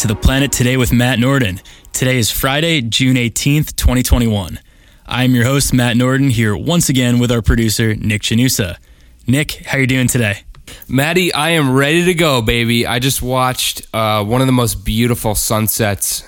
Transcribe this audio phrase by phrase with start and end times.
[0.00, 1.60] to the Planet Today with Matt Norden.
[1.92, 4.58] Today is Friday, June 18th, 2021.
[5.04, 8.78] I'm your host, Matt Norden, here once again with our producer, Nick Chanusa.
[9.26, 10.44] Nick, how you doing today?
[10.88, 12.86] Maddie, I am ready to go, baby.
[12.86, 16.26] I just watched uh, one of the most beautiful sunsets,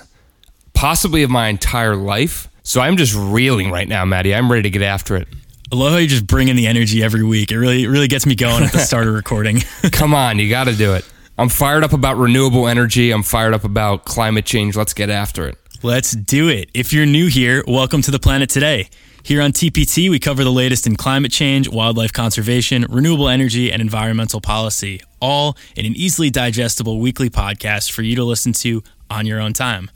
[0.75, 2.49] possibly of my entire life.
[2.61, 4.35] So I'm just reeling right now, Maddie.
[4.35, 5.27] I'm ready to get after it.
[5.71, 7.51] I love how you just bring in the energy every week.
[7.51, 9.61] It really, really gets me going at the start of recording.
[9.91, 11.09] Come on, you got to do it.
[11.35, 13.09] I'm fired up about renewable energy.
[13.09, 14.75] I'm fired up about climate change.
[14.75, 15.57] Let's get after it.
[15.81, 16.69] Let's do it.
[16.75, 18.87] If you're new here, welcome to the planet today.
[19.23, 23.81] Here on TPT, we cover the latest in climate change, wildlife conservation, renewable energy, and
[23.81, 29.25] environmental policy, all in an easily digestible weekly podcast for you to listen to on
[29.25, 29.89] your own time.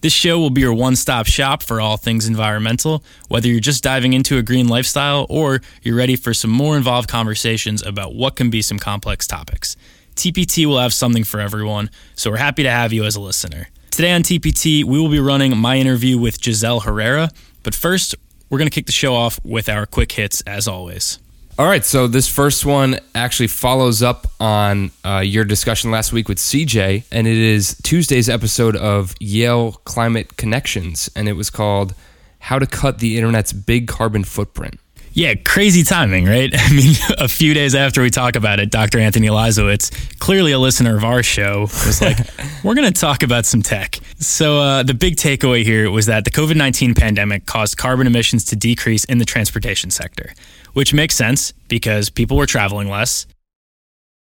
[0.00, 3.84] This show will be your one stop shop for all things environmental, whether you're just
[3.84, 8.34] diving into a green lifestyle or you're ready for some more involved conversations about what
[8.34, 9.76] can be some complex topics.
[10.14, 13.68] TPT will have something for everyone, so we're happy to have you as a listener.
[13.90, 17.30] Today on TPT, we will be running my interview with Giselle Herrera,
[17.62, 18.14] but first,
[18.50, 21.18] we're going to kick the show off with our quick hits as always.
[21.56, 26.28] All right, so this first one actually follows up on uh, your discussion last week
[26.28, 31.94] with CJ, and it is Tuesday's episode of Yale Climate Connections, and it was called
[32.40, 34.80] How to Cut the Internet's Big Carbon Footprint.
[35.14, 36.52] Yeah, crazy timing, right?
[36.58, 38.98] I mean, a few days after we talk about it, Dr.
[38.98, 42.18] Anthony Leiserowitz, clearly a listener of our show, was like,
[42.64, 44.00] we're going to talk about some tech.
[44.18, 48.44] So, uh, the big takeaway here was that the COVID 19 pandemic caused carbon emissions
[48.46, 50.34] to decrease in the transportation sector,
[50.72, 53.26] which makes sense because people were traveling less,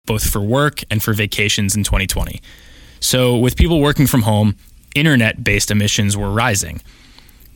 [0.07, 2.43] both for work and for vacations in 2020.
[2.99, 4.57] So, with people working from home,
[4.97, 6.83] internet based emissions were rising.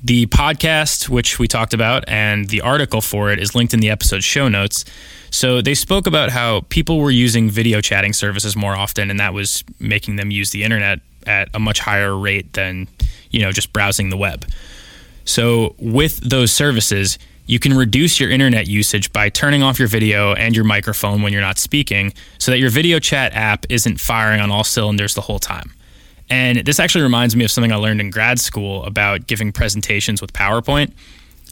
[0.07, 3.89] The podcast, which we talked about, and the article for it is linked in the
[3.89, 4.85] episode show notes.
[5.31, 9.33] So they spoke about how people were using video chatting services more often, and that
[9.33, 12.87] was making them use the internet at a much higher rate than,
[13.31, 14.45] you know, just browsing the web.
[15.25, 20.35] So with those services, you can reduce your internet usage by turning off your video
[20.35, 24.43] and your microphone when you're not speaking so that your video chat app isn't firing
[24.43, 25.73] on all cylinders the whole time.
[26.31, 30.21] And this actually reminds me of something I learned in grad school about giving presentations
[30.21, 30.93] with PowerPoint.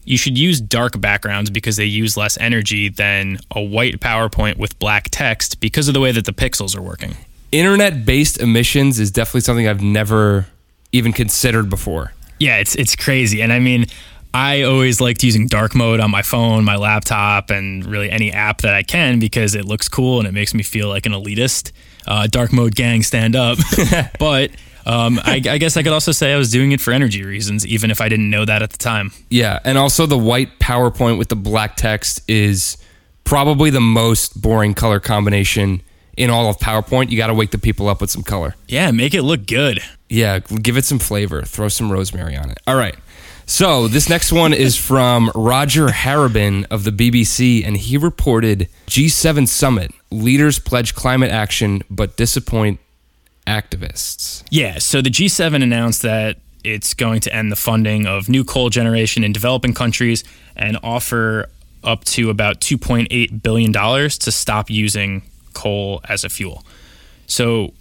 [0.04, 4.78] You should use dark backgrounds because they use less energy than a white PowerPoint with
[4.78, 7.14] black text because of the way that the pixels are working.
[7.52, 10.46] Internet based emissions is definitely something I've never
[10.90, 12.12] even considered before.
[12.40, 13.42] Yeah, it's it's crazy.
[13.42, 13.86] And I mean,
[14.34, 18.62] I always liked using dark mode on my phone, my laptop, and really any app
[18.62, 21.72] that I can because it looks cool and it makes me feel like an elitist.
[22.06, 23.58] Uh, dark mode gang, stand up.
[24.18, 24.50] but
[24.84, 27.66] um, I, I, guess I could also say I was doing it for energy reasons,
[27.66, 29.12] even if I didn't know that at the time.
[29.30, 32.76] Yeah, and also the white PowerPoint with the black text is
[33.24, 35.82] probably the most boring color combination
[36.16, 37.10] in all of PowerPoint.
[37.10, 38.54] You got to wake the people up with some color.
[38.66, 39.80] Yeah, make it look good.
[40.08, 41.42] Yeah, give it some flavor.
[41.42, 42.58] Throw some rosemary on it.
[42.66, 42.96] All right.
[43.46, 49.48] So this next one is from Roger Harrabin of the BBC, and he reported G7
[49.48, 52.80] summit leaders pledge climate action but disappoint
[53.46, 54.44] activists.
[54.50, 58.70] Yeah, so the G7 announced that it's going to end the funding of new coal
[58.70, 60.22] generation in developing countries
[60.54, 61.48] and offer
[61.82, 65.22] up to about $2.8 billion to stop using
[65.54, 66.64] coal as a fuel.
[67.26, 67.72] So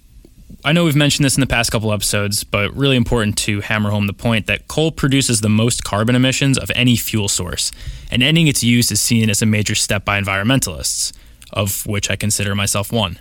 [0.63, 3.89] I know we've mentioned this in the past couple episodes, but really important to hammer
[3.89, 7.71] home the point that coal produces the most carbon emissions of any fuel source,
[8.09, 11.13] and ending its use is seen as a major step by environmentalists,
[11.51, 13.19] of which I consider myself one.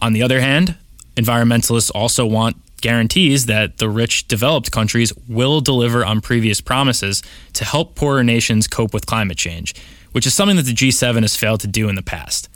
[0.00, 0.76] On the other hand,
[1.16, 7.22] environmentalists also want guarantees that the rich developed countries will deliver on previous promises
[7.54, 9.74] to help poorer nations cope with climate change,
[10.12, 12.48] which is something that the G7 has failed to do in the past.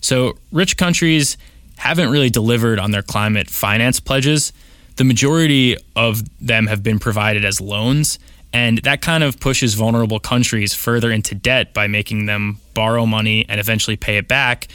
[0.00, 1.36] So, rich countries
[1.78, 4.52] haven't really delivered on their climate finance pledges.
[4.96, 8.18] The majority of them have been provided as loans,
[8.52, 13.46] and that kind of pushes vulnerable countries further into debt by making them borrow money
[13.48, 14.68] and eventually pay it back,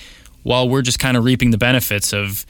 [0.44, 2.46] while we're just kind of reaping the benefits of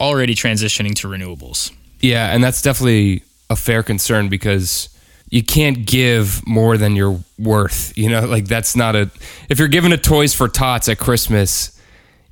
[0.00, 1.72] already transitioning to renewables.
[2.00, 4.88] Yeah, and that's definitely a fair concern because
[5.30, 7.96] you can't give more than you're worth.
[7.96, 9.10] You know, like that's not a.
[9.48, 11.77] If you're giving a toys for tots at Christmas,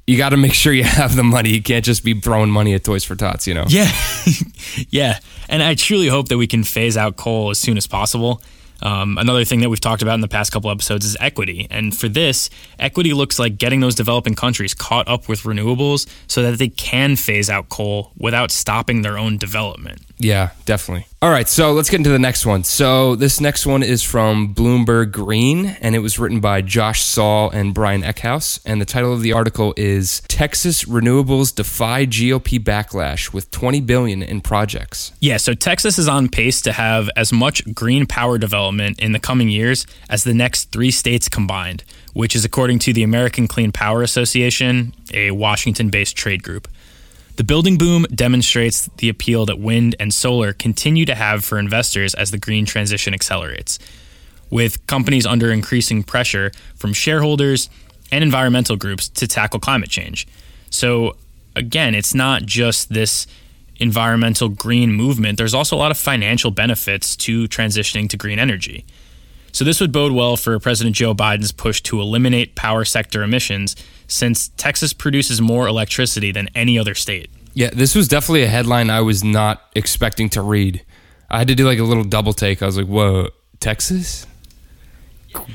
[0.06, 1.50] you got to make sure you have the money.
[1.50, 3.64] You can't just be throwing money at Toys for Tots, you know?
[3.68, 3.90] Yeah.
[4.90, 5.18] yeah.
[5.48, 8.40] And I truly hope that we can phase out coal as soon as possible.
[8.82, 11.66] Um, another thing that we've talked about in the past couple episodes is equity.
[11.70, 16.42] And for this, equity looks like getting those developing countries caught up with renewables so
[16.42, 20.00] that they can phase out coal without stopping their own development.
[20.18, 21.06] Yeah, definitely.
[21.20, 22.64] All right, so let's get into the next one.
[22.64, 27.50] So this next one is from Bloomberg Green, and it was written by Josh Saul
[27.50, 28.60] and Brian Eckhouse.
[28.64, 34.22] And the title of the article is Texas Renewables Defy GOP Backlash with 20 billion
[34.22, 35.12] in projects.
[35.20, 39.20] Yeah, so Texas is on pace to have as much green power development in the
[39.20, 41.84] coming years as the next three states combined,
[42.14, 46.66] which is according to the American Clean Power Association, a Washington based trade group.
[47.36, 52.14] The building boom demonstrates the appeal that wind and solar continue to have for investors
[52.14, 53.78] as the green transition accelerates,
[54.50, 57.68] with companies under increasing pressure from shareholders
[58.10, 60.26] and environmental groups to tackle climate change.
[60.70, 61.16] So,
[61.54, 63.26] again, it's not just this
[63.78, 68.84] environmental green movement, there's also a lot of financial benefits to transitioning to green energy.
[69.52, 73.74] So, this would bode well for President Joe Biden's push to eliminate power sector emissions
[74.06, 77.30] since Texas produces more electricity than any other state.
[77.54, 80.84] Yeah, this was definitely a headline I was not expecting to read.
[81.30, 82.62] I had to do like a little double take.
[82.62, 84.26] I was like, whoa, Texas?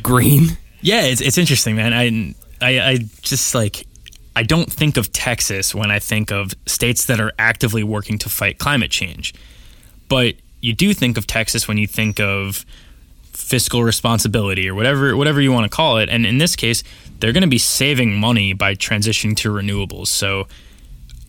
[0.01, 0.57] Green?
[0.81, 1.93] Yeah, it's, it's interesting, man.
[1.93, 3.85] I, I, I just like,
[4.35, 8.29] I don't think of Texas when I think of states that are actively working to
[8.29, 9.33] fight climate change.
[10.07, 12.65] But you do think of Texas when you think of
[13.33, 16.09] fiscal responsibility or whatever whatever you want to call it.
[16.09, 16.83] And in this case,
[17.19, 20.07] they're going to be saving money by transitioning to renewables.
[20.07, 20.47] So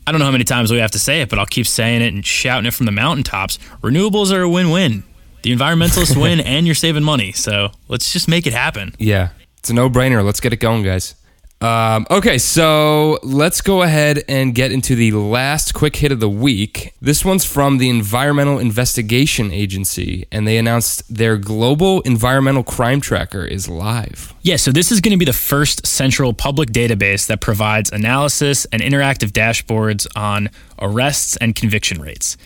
[0.06, 2.02] I don't know how many times we have to say it, but I'll keep saying
[2.02, 3.58] it and shouting it from the mountaintops.
[3.82, 5.04] Renewables are a win-win.
[5.42, 7.32] The environmentalists win and you're saving money.
[7.32, 8.94] So let's just make it happen.
[8.98, 9.30] Yeah.
[9.58, 10.24] It's a no-brainer.
[10.24, 11.14] Let's get it going, guys.
[11.62, 16.28] Um, okay, so let's go ahead and get into the last quick hit of the
[16.28, 16.92] week.
[17.00, 23.44] This one's from the Environmental Investigation Agency, and they announced their global environmental crime tracker
[23.44, 24.34] is live.
[24.42, 28.64] Yeah, so this is going to be the first central public database that provides analysis
[28.72, 30.50] and interactive dashboards on
[30.80, 32.36] arrests and conviction rates.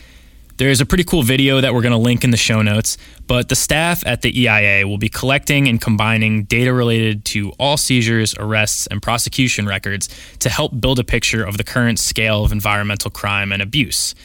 [0.57, 3.47] There's a pretty cool video that we're going to link in the show notes, but
[3.47, 8.33] the staff at the EIA will be collecting and combining data related to all seizures,
[8.39, 10.09] arrests, and prosecution records
[10.39, 14.15] to help build a picture of the current scale of environmental crime and abuse.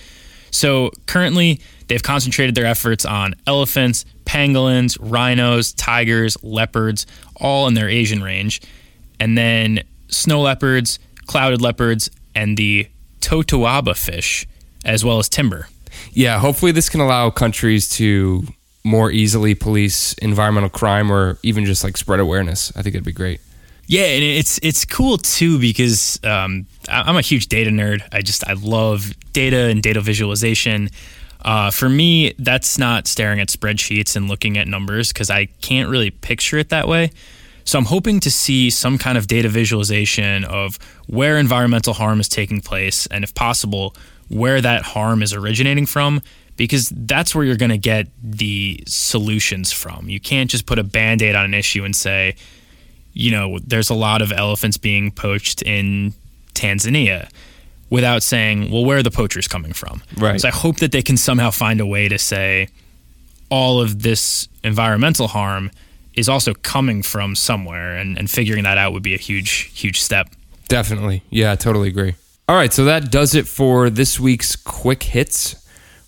[0.50, 7.06] So, currently, they've concentrated their efforts on elephants, pangolins, rhinos, tigers, leopards,
[7.36, 8.62] all in their Asian range,
[9.20, 12.88] and then snow leopards, clouded leopards, and the
[13.20, 14.46] totoaba fish,
[14.82, 15.68] as well as timber.
[16.12, 18.44] Yeah, hopefully this can allow countries to
[18.84, 22.72] more easily police environmental crime or even just like spread awareness.
[22.76, 23.40] I think it'd be great.
[23.86, 28.02] Yeah, and it's it's cool too because um, I'm a huge data nerd.
[28.12, 30.90] I just I love data and data visualization.
[31.44, 35.88] Uh, for me, that's not staring at spreadsheets and looking at numbers because I can't
[35.88, 37.10] really picture it that way.
[37.64, 42.28] So I'm hoping to see some kind of data visualization of where environmental harm is
[42.28, 43.94] taking place and, if possible,
[44.32, 46.22] where that harm is originating from
[46.56, 50.08] because that's where you're going to get the solutions from.
[50.08, 52.36] You can't just put a band aid on an issue and say,
[53.12, 56.14] you know, there's a lot of elephants being poached in
[56.54, 57.30] Tanzania
[57.90, 60.02] without saying, well, where are the poachers coming from?
[60.16, 60.40] Right.
[60.40, 62.68] So I hope that they can somehow find a way to say
[63.50, 65.70] all of this environmental harm
[66.14, 70.00] is also coming from somewhere, and, and figuring that out would be a huge, huge
[70.00, 70.28] step.
[70.68, 71.22] Definitely.
[71.30, 72.14] Yeah, I totally agree.
[72.52, 75.56] All right, so that does it for this week's quick hits.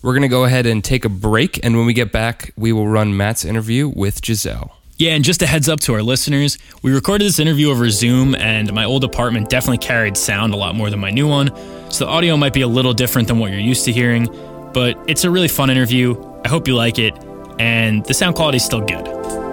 [0.03, 2.71] We're going to go ahead and take a break, and when we get back, we
[2.71, 4.77] will run Matt's interview with Giselle.
[4.97, 8.35] Yeah, and just a heads up to our listeners, we recorded this interview over Zoom,
[8.35, 11.47] and my old apartment definitely carried sound a lot more than my new one,
[11.89, 14.27] so the audio might be a little different than what you're used to hearing,
[14.71, 16.15] but it's a really fun interview.
[16.45, 17.15] I hope you like it,
[17.57, 19.44] and the sound quality is still good.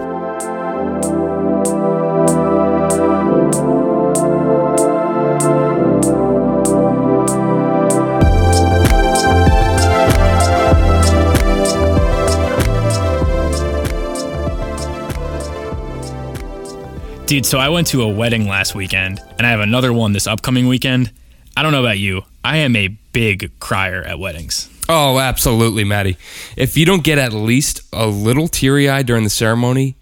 [17.25, 20.27] Dude, so I went to a wedding last weekend, and I have another one this
[20.27, 21.11] upcoming weekend.
[21.55, 22.23] I don't know about you.
[22.43, 24.69] I am a big crier at weddings.
[24.89, 26.17] Oh, absolutely, Maddie.
[26.57, 29.95] If you don't get at least a little teary eyed during the ceremony,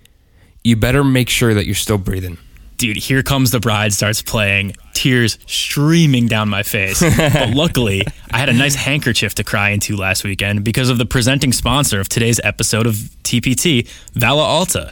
[0.64, 2.38] you better make sure that you're still breathing.
[2.78, 7.02] Dude, Here Comes the Bride starts playing, tears streaming down my face.
[7.18, 11.06] but luckily, I had a nice handkerchief to cry into last weekend because of the
[11.06, 14.92] presenting sponsor of today's episode of TPT, Vala Alta.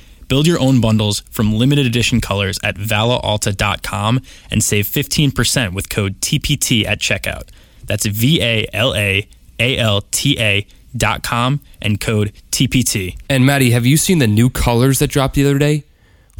[0.31, 6.21] Build your own bundles from limited edition colors at valaalta.com and save 15% with code
[6.21, 7.49] TPT at checkout.
[7.83, 9.27] That's V A L A
[9.59, 13.17] A L T A dot com and code TPT.
[13.29, 15.83] And Maddie, have you seen the new colors that dropped the other day?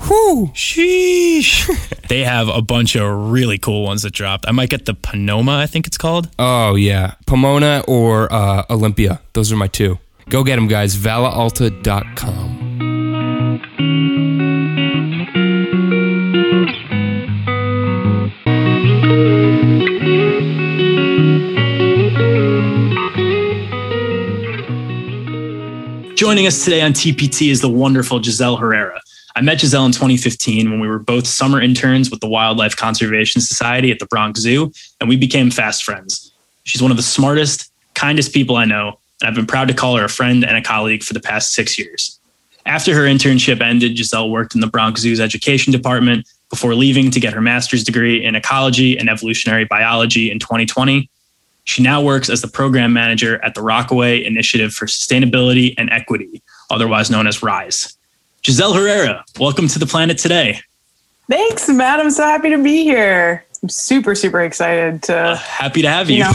[0.10, 0.48] Whoo!
[0.54, 1.68] Sheesh.
[2.08, 4.48] they have a bunch of really cool ones that dropped.
[4.48, 6.30] I might get the Panoma, I think it's called.
[6.40, 7.16] Oh, yeah.
[7.26, 9.20] Pomona or uh, Olympia.
[9.34, 10.00] Those are my two.
[10.30, 10.96] Go get them, guys.
[10.96, 12.71] Valaalta.com.
[26.16, 29.02] Joining us today on TPT is the wonderful Giselle Herrera.
[29.36, 33.42] I met Giselle in 2015 when we were both summer interns with the Wildlife Conservation
[33.42, 36.32] Society at the Bronx Zoo, and we became fast friends.
[36.64, 39.98] She's one of the smartest, kindest people I know, and I've been proud to call
[39.98, 42.20] her a friend and a colleague for the past six years.
[42.66, 47.20] After her internship ended, Giselle worked in the Bronx Zoo's education department before leaving to
[47.20, 51.10] get her master's degree in ecology and evolutionary biology in 2020
[51.64, 56.42] she now works as the program manager at the Rockaway Initiative for Sustainability and Equity,
[56.70, 57.98] otherwise known as RISE.
[58.44, 60.60] Giselle Herrera, welcome to the planet today.
[61.30, 62.00] Thanks, Matt.
[62.00, 63.46] I'm so happy to be here.
[63.62, 65.16] I'm super, super excited to.
[65.16, 66.18] Uh, happy to have you.
[66.18, 66.34] you know,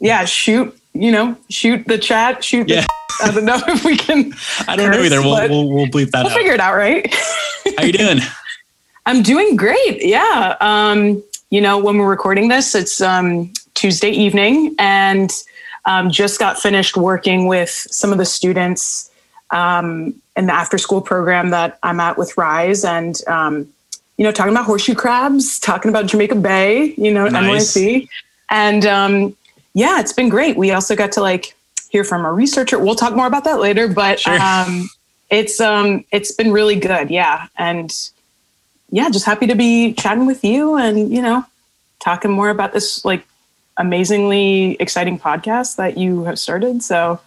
[0.00, 2.82] yeah, shoot, you know, shoot the chat, shoot yeah.
[2.82, 2.88] the.
[3.20, 4.32] I don't know if we can.
[4.68, 5.20] I don't curse, know either.
[5.20, 6.36] We'll, we'll, we'll bleep that we'll out.
[6.36, 7.12] figure it out, right?
[7.76, 8.18] How you doing?
[9.06, 10.04] I'm doing great.
[10.04, 10.56] Yeah.
[10.60, 15.32] Um, you know, when we're recording this, it's um, Tuesday evening and
[15.86, 19.10] um, just got finished working with some of the students
[19.50, 23.66] um, in the after school program that I'm at with Rise and, um,
[24.18, 27.74] you know, talking about horseshoe crabs, talking about Jamaica Bay, you know, nice.
[27.74, 28.08] NYC.
[28.50, 29.36] And um,
[29.78, 30.56] yeah, it's been great.
[30.56, 31.54] We also got to like
[31.88, 32.80] hear from a researcher.
[32.80, 34.36] We'll talk more about that later, but sure.
[34.40, 34.90] Um,
[35.30, 37.10] it's um, it's been really good.
[37.10, 37.46] Yeah.
[37.56, 37.94] And
[38.90, 41.44] yeah, just happy to be chatting with you and, you know,
[42.00, 43.24] talking more about this like
[43.76, 46.82] amazingly exciting podcast that you have started.
[46.82, 47.20] So,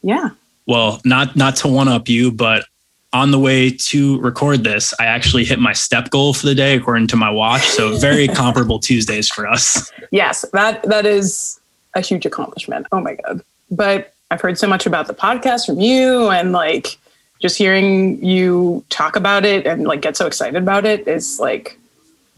[0.00, 0.30] yeah.
[0.68, 2.64] Well, not not to one up you, but
[3.12, 6.76] on the way to record this, I actually hit my step goal for the day
[6.76, 7.66] according to my watch.
[7.66, 9.90] So, very comparable Tuesdays for us.
[10.12, 11.57] Yes, that that is
[11.94, 12.86] a huge accomplishment.
[12.92, 13.42] Oh my god.
[13.70, 16.98] But I've heard so much about the podcast from you and like
[17.40, 21.78] just hearing you talk about it and like get so excited about it is like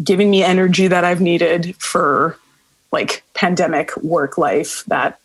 [0.03, 2.39] giving me energy that I've needed for
[2.93, 5.19] like pandemic work life that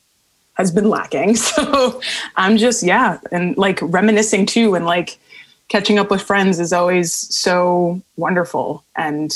[0.56, 1.36] has been lacking.
[1.56, 2.02] So
[2.36, 5.18] I'm just, yeah, and like reminiscing too and like
[5.68, 9.34] catching up with friends is always so wonderful and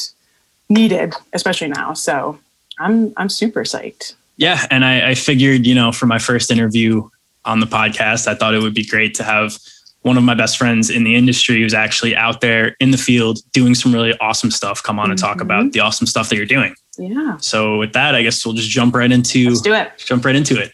[0.70, 1.94] needed, especially now.
[1.94, 2.40] So
[2.80, 4.14] I'm I'm super psyched.
[4.40, 4.66] Yeah.
[4.72, 7.08] And I, I figured, you know, for my first interview
[7.44, 9.60] on the podcast, I thought it would be great to have
[10.04, 13.40] one of my best friends in the industry who's actually out there in the field
[13.52, 15.12] doing some really awesome stuff come on mm-hmm.
[15.12, 15.72] and talk about mm-hmm.
[15.72, 16.74] the awesome stuff that you're doing.
[16.98, 17.36] Yeah.
[17.42, 19.92] So with that, I guess we'll just jump right into Let's do it.
[19.98, 20.72] Jump right into it.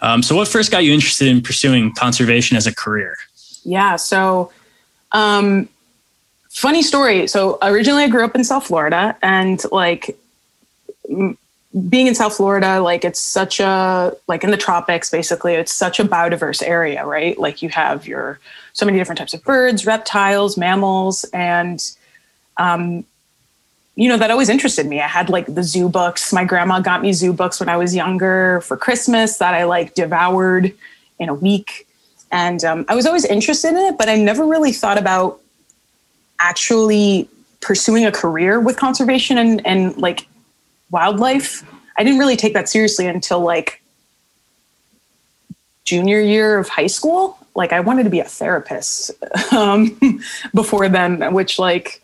[0.00, 3.18] Um, so what first got you interested in pursuing conservation as a career?
[3.64, 3.96] Yeah.
[3.96, 4.50] So
[5.12, 5.68] um,
[6.48, 7.26] funny story.
[7.26, 10.16] So originally I grew up in South Florida and like
[11.88, 16.00] being in South Florida, like it's such a like in the tropics, basically, it's such
[16.00, 17.38] a biodiverse area, right?
[17.38, 18.38] Like you have your
[18.72, 21.82] so many different types of birds, reptiles, mammals, and
[22.56, 23.04] um,
[23.94, 25.00] you know that always interested me.
[25.00, 26.32] I had like the zoo books.
[26.32, 29.94] My grandma got me zoo books when I was younger for Christmas that I like
[29.94, 30.72] devoured
[31.18, 31.86] in a week,
[32.30, 35.40] and um, I was always interested in it, but I never really thought about
[36.38, 37.28] actually
[37.60, 40.26] pursuing a career with conservation and and like
[40.90, 41.64] wildlife.
[41.96, 43.82] I didn't really take that seriously until like
[45.84, 47.38] junior year of high school.
[47.54, 49.10] Like I wanted to be a therapist
[49.52, 49.98] um,
[50.54, 52.02] before then, which like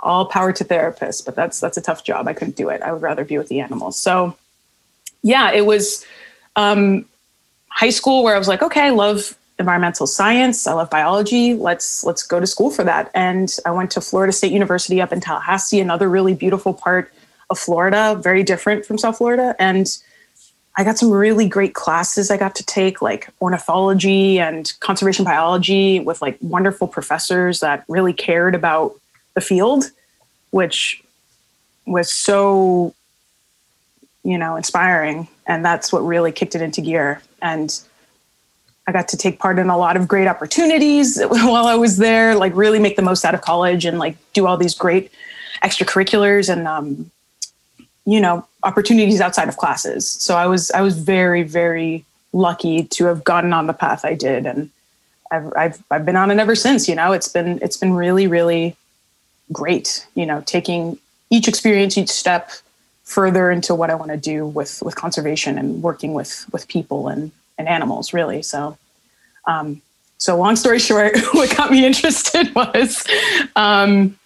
[0.00, 2.26] all power to therapists, but that's that's a tough job.
[2.26, 2.82] I couldn't do it.
[2.82, 3.98] I would rather be with the animals.
[3.98, 4.36] So
[5.22, 6.04] yeah, it was
[6.56, 7.04] um,
[7.68, 10.66] high school where I was like, okay, I love environmental science.
[10.66, 11.54] I love biology.
[11.54, 13.10] Let's let's go to school for that.
[13.14, 17.12] And I went to Florida State University up in Tallahassee, another really beautiful part
[17.50, 19.54] of Florida, very different from South Florida.
[19.58, 19.86] And
[20.76, 26.00] I got some really great classes I got to take, like ornithology and conservation biology,
[26.00, 28.94] with like wonderful professors that really cared about
[29.34, 29.84] the field,
[30.50, 31.02] which
[31.86, 32.94] was so,
[34.22, 35.28] you know, inspiring.
[35.46, 37.22] And that's what really kicked it into gear.
[37.40, 37.78] And
[38.86, 42.34] I got to take part in a lot of great opportunities while I was there,
[42.34, 45.10] like really make the most out of college and like do all these great
[45.62, 47.10] extracurriculars and um,
[48.06, 50.08] you know, opportunities outside of classes.
[50.08, 54.14] So I was I was very very lucky to have gotten on the path I
[54.14, 54.70] did, and
[55.30, 56.88] I've I've I've been on it ever since.
[56.88, 58.76] You know, it's been it's been really really
[59.52, 60.06] great.
[60.14, 60.98] You know, taking
[61.30, 62.50] each experience, each step
[63.02, 67.08] further into what I want to do with with conservation and working with with people
[67.08, 68.42] and and animals really.
[68.42, 68.78] So,
[69.46, 69.82] um,
[70.18, 73.04] so long story short, what got me interested was,
[73.56, 74.18] um,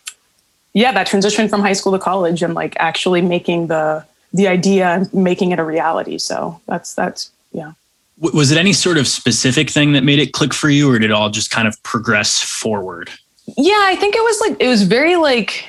[0.72, 5.08] yeah, that transition from high school to college and like actually making the the idea,
[5.12, 6.18] making it a reality.
[6.18, 7.72] So that's that's yeah.
[8.18, 11.10] Was it any sort of specific thing that made it click for you, or did
[11.10, 13.10] it all just kind of progress forward?
[13.56, 15.64] Yeah, I think it was like it was very like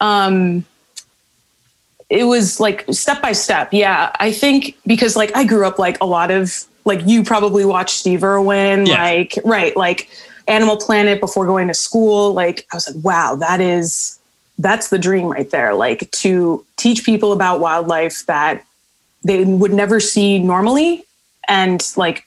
[0.00, 0.64] um
[2.08, 3.72] it was like step by step.
[3.72, 7.64] Yeah, I think because like I grew up like a lot of like you probably
[7.64, 9.02] watched Steve Irwin, yeah.
[9.02, 10.08] like right, like
[10.48, 12.32] Animal Planet before going to school.
[12.32, 14.19] Like I was like, wow, that is
[14.60, 15.74] that's the dream right there.
[15.74, 18.64] Like to teach people about wildlife that
[19.24, 21.04] they would never see normally
[21.48, 22.26] and like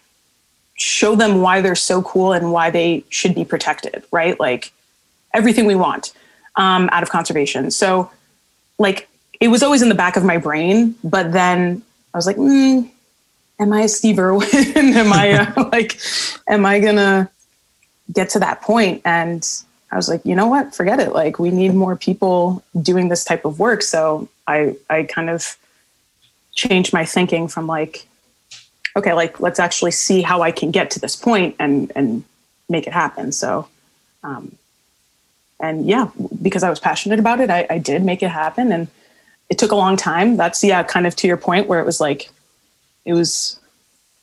[0.75, 4.39] show them why they're so cool and why they should be protected, right?
[4.39, 4.71] Like
[5.33, 6.11] everything we want
[6.55, 7.69] um, out of conservation.
[7.69, 8.11] So
[8.79, 9.07] like
[9.39, 12.89] it was always in the back of my brain, but then I was like, mm,
[13.59, 14.47] am I a Steve Irwin?
[14.75, 15.99] am I uh, like,
[16.47, 17.29] am I gonna
[18.11, 18.63] get to that?
[19.05, 19.47] And
[19.93, 20.73] I was like, you know what?
[20.73, 21.13] Forget it.
[21.13, 23.83] Like, we need more people doing this type of work.
[23.83, 25.55] So I, I kind of
[26.53, 28.07] changed my thinking from like,
[28.95, 32.23] okay, like let's actually see how I can get to this point and and
[32.69, 33.31] make it happen.
[33.31, 33.67] So,
[34.23, 34.55] um,
[35.59, 36.09] and yeah,
[36.41, 38.71] because I was passionate about it, I, I did make it happen.
[38.71, 38.87] And
[39.49, 40.37] it took a long time.
[40.37, 42.31] That's yeah, kind of to your point where it was like
[43.05, 43.59] it was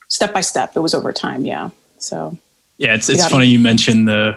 [0.08, 0.76] step by step.
[0.76, 1.44] It was over time.
[1.44, 1.70] Yeah.
[1.98, 2.36] So
[2.78, 4.36] yeah, it's it's funny you mentioned the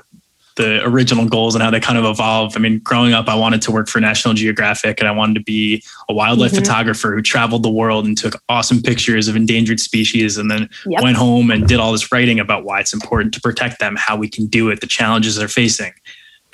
[0.56, 2.56] the original goals and how they kind of evolved.
[2.56, 5.42] I mean, growing up, I wanted to work for National Geographic and I wanted to
[5.42, 6.60] be a wildlife mm-hmm.
[6.60, 11.02] photographer who traveled the world and took awesome pictures of endangered species and then yep.
[11.02, 14.16] went home and did all this writing about why it's important to protect them, how
[14.16, 15.94] we can do it, the challenges they're facing.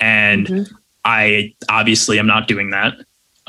[0.00, 0.74] And mm-hmm.
[1.04, 2.94] I obviously am not doing that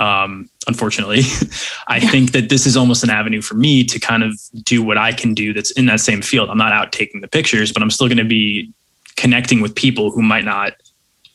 [0.01, 1.19] um, unfortunately.
[1.87, 4.33] I think that this is almost an avenue for me to kind of
[4.63, 6.49] do what I can do that's in that same field.
[6.49, 8.73] I'm not out taking the pictures, but I'm still going to be
[9.15, 10.74] connecting with people who might not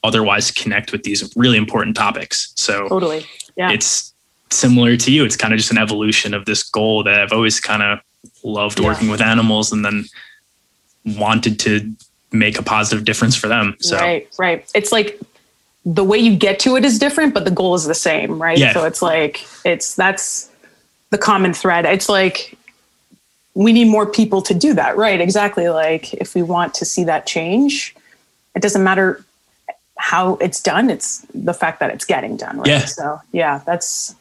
[0.05, 2.53] otherwise connect with these really important topics.
[2.57, 3.25] So totally.
[3.57, 3.71] Yeah.
[3.71, 4.15] It's
[4.51, 5.25] similar to you.
[5.25, 8.01] It's kind of just an evolution of this goal that I've always kind of
[8.45, 8.87] loved yeah.
[8.87, 10.05] working with animals and then
[11.05, 11.93] wanted to
[12.33, 13.77] make a positive difference for them.
[13.81, 14.71] So Right, right.
[14.75, 15.21] It's like
[15.85, 18.59] the way you get to it is different, but the goal is the same, right?
[18.59, 18.73] Yeah.
[18.73, 20.51] So it's like it's that's
[21.11, 21.85] the common thread.
[21.85, 22.59] It's like
[23.57, 25.19] we need more people to do that, right?
[25.19, 25.71] Exactly.
[25.71, 27.97] Like if we want to see that change,
[28.55, 29.25] it doesn't matter
[29.97, 32.69] how it's done, it's the fact that it's getting done, right?
[32.69, 32.85] Yeah.
[32.85, 34.14] So yeah, that's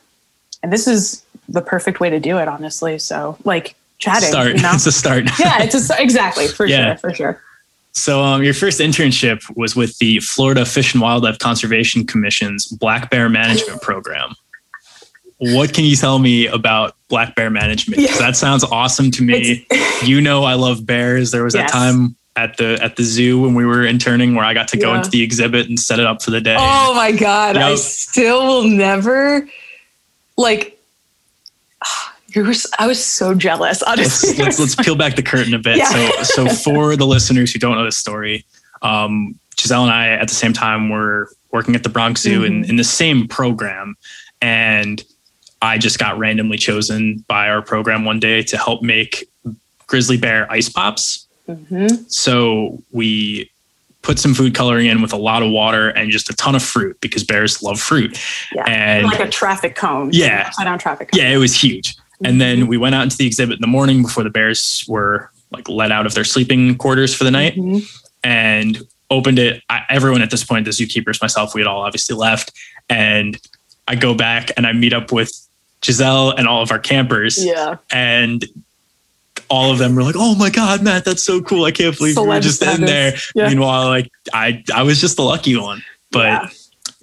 [0.63, 2.97] and this is the perfect way to do it, honestly.
[2.97, 4.29] So like chatting.
[4.29, 4.55] Start.
[4.55, 4.71] You know?
[4.73, 5.25] it's a start.
[5.39, 6.95] yeah, it's a, exactly for yeah.
[6.95, 7.41] sure, for sure.
[7.91, 13.09] So, um, your first internship was with the Florida Fish and Wildlife Conservation Commission's Black
[13.09, 14.35] Bear Management Program.
[15.37, 18.01] What can you tell me about black bear management?
[18.01, 18.17] Yeah.
[18.17, 19.67] That sounds awesome to me.
[20.03, 21.31] you know, I love bears.
[21.31, 21.69] There was yes.
[21.69, 24.77] a time at the at the zoo when we were interning where I got to
[24.77, 24.97] go yeah.
[24.97, 26.55] into the exhibit and set it up for the day.
[26.57, 27.57] Oh my god!
[27.57, 29.47] I still will never
[30.37, 30.77] like
[32.79, 33.81] I was so jealous.
[33.83, 35.77] Honestly, let's, let's, let's peel back the curtain a bit.
[35.77, 36.23] Yeah.
[36.23, 38.45] So, so for the listeners who don't know this story,
[38.81, 42.63] um, Giselle and I at the same time were working at the Bronx Zoo mm-hmm.
[42.63, 43.95] in, in the same program,
[44.41, 45.01] and
[45.61, 49.29] I just got randomly chosen by our program one day to help make
[49.87, 51.27] grizzly bear ice pops.
[51.47, 51.87] Mm-hmm.
[52.07, 53.49] So we
[54.01, 56.63] put some food coloring in with a lot of water and just a ton of
[56.63, 58.19] fruit because bears love fruit.
[58.53, 58.63] Yeah.
[58.67, 60.11] And like a traffic cone.
[60.13, 60.45] Yeah.
[60.47, 61.19] Upside down traffic cone.
[61.19, 61.95] Yeah, it was huge.
[62.23, 62.67] And then mm-hmm.
[62.67, 65.91] we went out into the exhibit in the morning before the bears were like let
[65.91, 67.79] out of their sleeping quarters for the night mm-hmm.
[68.23, 69.63] and opened it.
[69.69, 72.51] I, everyone at this point, the zookeepers, myself, we had all obviously left.
[72.89, 73.39] And
[73.87, 75.44] I go back and I meet up with
[75.85, 77.43] Giselle and all of our campers.
[77.43, 77.77] Yeah.
[77.91, 78.45] And
[79.49, 81.65] all of them were like, "Oh my god, Matt, that's so cool!
[81.65, 83.49] I can't believe we were just in there." Yeah.
[83.49, 85.83] Meanwhile, like I, I was just the lucky one.
[86.11, 86.49] But yeah.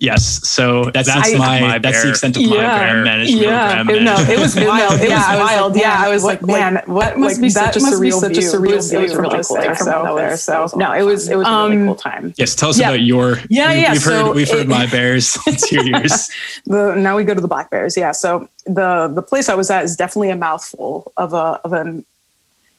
[0.03, 0.47] Yes.
[0.49, 3.85] So that's, that's I, my, my that's the extent of my yeah, bear management yeah.
[3.85, 4.05] program.
[4.05, 5.01] No, it was wild.
[5.01, 5.77] It yeah, was wild.
[5.77, 8.49] yeah, I was like, man, what must like, be such a surreal such view.
[8.49, 8.99] a surreal view.
[8.99, 9.77] It was really cool there.
[9.77, 10.37] So, there.
[10.37, 12.35] So no, it was it was a really um, cool time.
[12.37, 12.57] Yes.
[12.57, 12.89] Tell us yeah.
[12.89, 13.39] about your.
[13.49, 13.93] Yeah, yeah.
[13.93, 15.39] We've heard we've heard my bears.
[15.47, 16.29] It's your years.
[16.67, 17.97] The now we go to the black bears.
[17.97, 18.11] Yeah.
[18.11, 22.03] So the the place I was at is definitely a mouthful of a of a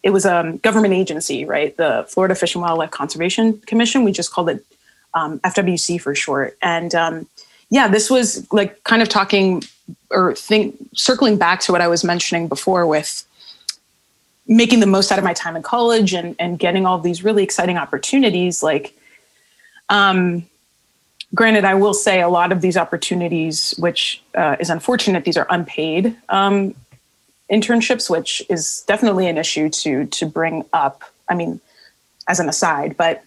[0.01, 1.75] it was a government agency, right?
[1.77, 4.03] The Florida Fish and Wildlife Conservation Commission.
[4.03, 4.65] We just called it
[5.13, 6.57] um, FWC for short.
[6.61, 7.27] And um,
[7.69, 9.63] yeah, this was like kind of talking
[10.11, 13.25] or think circling back to what I was mentioning before with
[14.47, 17.43] making the most out of my time in college and and getting all these really
[17.43, 18.95] exciting opportunities like
[19.89, 20.45] um
[21.33, 25.47] granted i will say a lot of these opportunities which uh, is unfortunate these are
[25.49, 26.75] unpaid um,
[27.49, 31.59] internships which is definitely an issue to to bring up i mean
[32.27, 33.23] as an aside but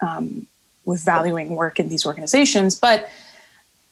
[0.00, 0.46] um,
[0.84, 3.08] with valuing work in these organizations but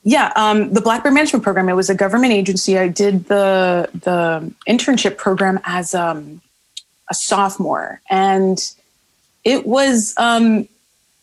[0.04, 1.68] yeah, um, the Black Bear Management Program.
[1.68, 2.76] It was a government agency.
[2.76, 6.40] I did the the internship program as um,
[7.08, 8.58] a sophomore, and
[9.44, 10.68] it was um,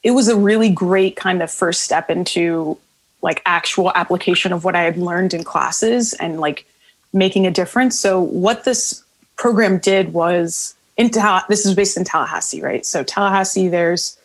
[0.01, 2.77] it was a really great kind of first step into
[3.21, 6.65] like actual application of what I had learned in classes and like
[7.12, 7.99] making a difference.
[7.99, 9.03] So what this
[9.36, 12.86] program did was in Tallahassee, this is based in Tallahassee, right?
[12.86, 14.17] So Tallahassee, there's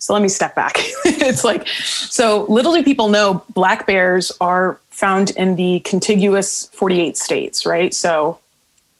[0.00, 0.72] so let me step back.
[1.04, 7.18] it's like, so little do people know black bears are found in the contiguous 48
[7.18, 7.92] states, right?
[7.92, 8.40] So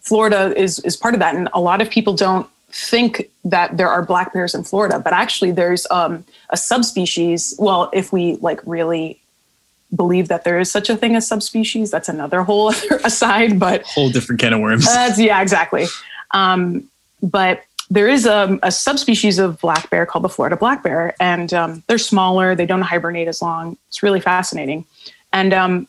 [0.03, 1.35] Florida is, is part of that.
[1.35, 5.15] And a lot of people don't think that there are black bears in Florida, but
[5.15, 7.55] actually there's um, a subspecies.
[7.59, 9.19] Well, if we like really
[9.97, 13.85] believe that there is such a thing as subspecies, that's another whole other aside, but
[13.85, 14.85] whole different can of worms.
[14.85, 15.87] That's, yeah, exactly.
[16.33, 16.91] Um,
[17.23, 21.53] but there is a, a, subspecies of black bear called the Florida black bear, and
[21.53, 22.55] um, they're smaller.
[22.55, 23.77] They don't hibernate as long.
[23.89, 24.85] It's really fascinating.
[25.33, 25.89] And um,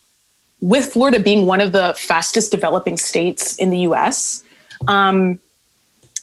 [0.61, 4.43] with Florida being one of the fastest developing states in the U.S.,
[4.87, 5.39] um,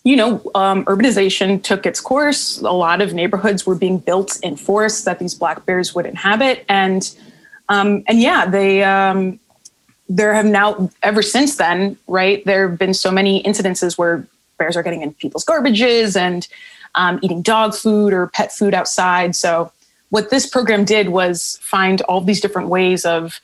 [0.03, 2.59] you know, um, urbanization took its course.
[2.61, 6.65] A lot of neighborhoods were being built in forests that these black bears would inhabit,
[6.69, 7.15] and
[7.69, 9.39] um, and yeah, they um,
[10.09, 12.45] there have now ever since then, right?
[12.45, 14.27] There have been so many incidences where
[14.59, 16.49] bears are getting in people's garbages and
[16.95, 19.35] um, eating dog food or pet food outside.
[19.37, 19.73] So,
[20.11, 23.41] what this program did was find all these different ways of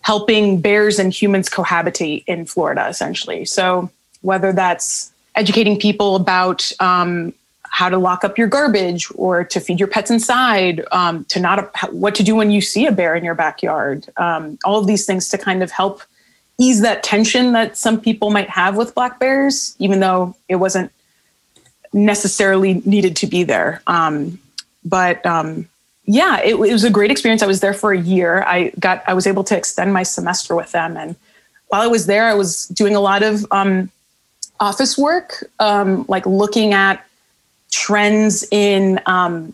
[0.00, 3.44] helping bears and humans cohabitate in Florida, essentially.
[3.44, 3.90] So,
[4.22, 7.32] whether that's educating people about um,
[7.70, 11.70] how to lock up your garbage or to feed your pets inside, um, to not
[11.92, 15.06] what to do when you see a bear in your backyard, um, all of these
[15.06, 16.02] things to kind of help
[16.58, 20.90] ease that tension that some people might have with black bears, even though it wasn't
[21.92, 23.80] necessarily needed to be there.
[23.86, 24.38] Um,
[24.84, 25.68] but um,
[26.04, 27.42] yeah, it, it, was a great experience.
[27.42, 28.42] I was there for a year.
[28.42, 31.14] I got I was able to extend my semester with them, and
[31.68, 33.90] while I was there, I was doing a lot of um,
[34.58, 37.04] office work, um, like looking at
[37.70, 39.52] trends in um,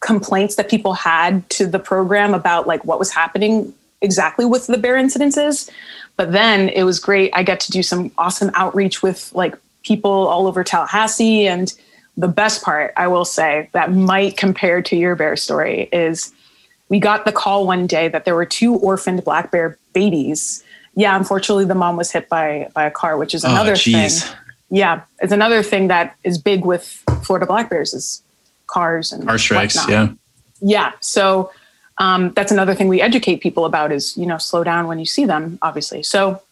[0.00, 4.78] complaints that people had to the program about like what was happening exactly with the
[4.78, 5.70] bear incidences.
[6.16, 7.30] But then it was great.
[7.34, 11.46] I got to do some awesome outreach with like people all over Tallahassee.
[11.46, 11.72] And
[12.16, 16.32] the best part, I will say, that might compare to your bear story is
[16.88, 20.62] we got the call one day that there were two orphaned black bear babies.
[20.94, 23.76] Yeah, unfortunately, the mom was hit by by a car, which is oh, another oh,
[23.76, 24.10] thing.
[24.68, 28.22] Yeah, it's another thing that is big with Florida black bears is
[28.66, 29.76] cars and car strikes.
[29.76, 29.90] Whatnot.
[29.90, 30.14] Yeah,
[30.60, 30.92] yeah.
[31.00, 31.50] So
[31.98, 35.06] um, that's another thing we educate people about is you know slow down when you
[35.06, 36.02] see them obviously.
[36.02, 36.42] So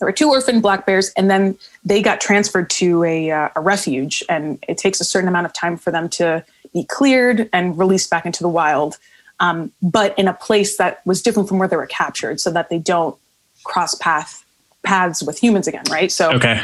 [0.00, 3.60] there were two orphan black bears and then they got transferred to a, uh, a
[3.60, 7.78] refuge and it takes a certain amount of time for them to be cleared and
[7.78, 8.96] released back into the wild
[9.40, 12.70] um, but in a place that was different from where they were captured so that
[12.70, 13.16] they don't
[13.64, 14.44] cross path
[14.82, 16.10] paths with humans again right?
[16.10, 16.62] So okay.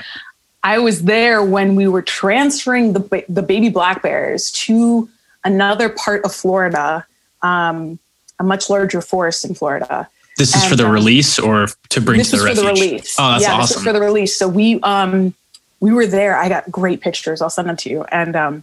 [0.64, 5.08] I was there when we were transferring the, the baby black bears to
[5.44, 7.06] another part of florida
[7.42, 7.98] um,
[8.38, 10.08] a much larger forest in Florida.
[10.36, 12.58] This is and, for the um, release or to bring this to the is refuge?
[12.58, 13.16] for the release.
[13.18, 13.62] Oh, that's yeah, awesome.
[13.62, 14.36] This is for the release.
[14.36, 15.34] So we um
[15.80, 16.36] we were there.
[16.36, 17.40] I got great pictures.
[17.40, 18.04] I'll send them to you.
[18.04, 18.62] And um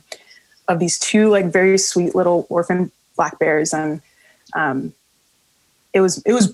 [0.67, 4.01] of these two like very sweet little orphan black bears and
[4.53, 4.93] um
[5.93, 6.53] it was it was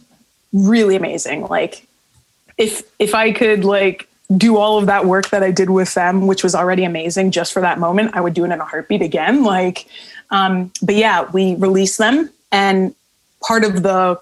[0.53, 1.47] really amazing.
[1.47, 1.85] Like
[2.57, 6.27] if if I could like do all of that work that I did with them,
[6.27, 9.01] which was already amazing just for that moment, I would do it in a heartbeat
[9.01, 9.43] again.
[9.43, 9.87] Like,
[10.29, 12.93] um, but yeah, we released them and
[13.41, 14.19] part of the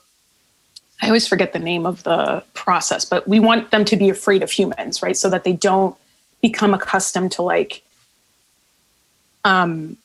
[1.02, 4.42] I always forget the name of the process, but we want them to be afraid
[4.42, 5.16] of humans, right?
[5.16, 5.96] So that they don't
[6.42, 7.84] become accustomed to like
[9.46, 9.98] um,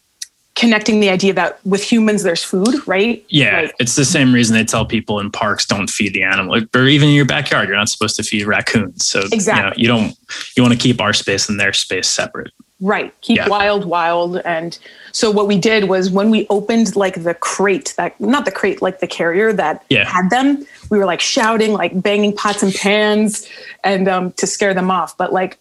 [0.54, 3.24] connecting the idea that with humans there's food, right?
[3.28, 6.62] Yeah, like, it's the same reason they tell people in parks don't feed the animal,
[6.74, 9.06] or even in your backyard, you're not supposed to feed raccoons.
[9.06, 10.16] So exactly, you, know, you don't
[10.56, 12.52] you want to keep our space and their space separate.
[12.82, 13.14] Right.
[13.20, 13.48] Keep yeah.
[13.48, 14.38] wild, wild.
[14.38, 14.76] And
[15.12, 18.82] so what we did was when we opened like the crate that not the crate,
[18.82, 20.04] like the carrier that yeah.
[20.04, 23.48] had them, we were like shouting, like banging pots and pans
[23.84, 25.16] and um, to scare them off.
[25.16, 25.58] But like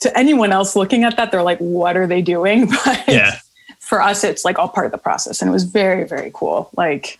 [0.00, 2.70] to anyone else looking at that, they're like, what are they doing?
[2.84, 3.38] But yeah.
[3.78, 6.68] for us, it's like all part of the process, and it was very, very cool.
[6.76, 7.18] Like,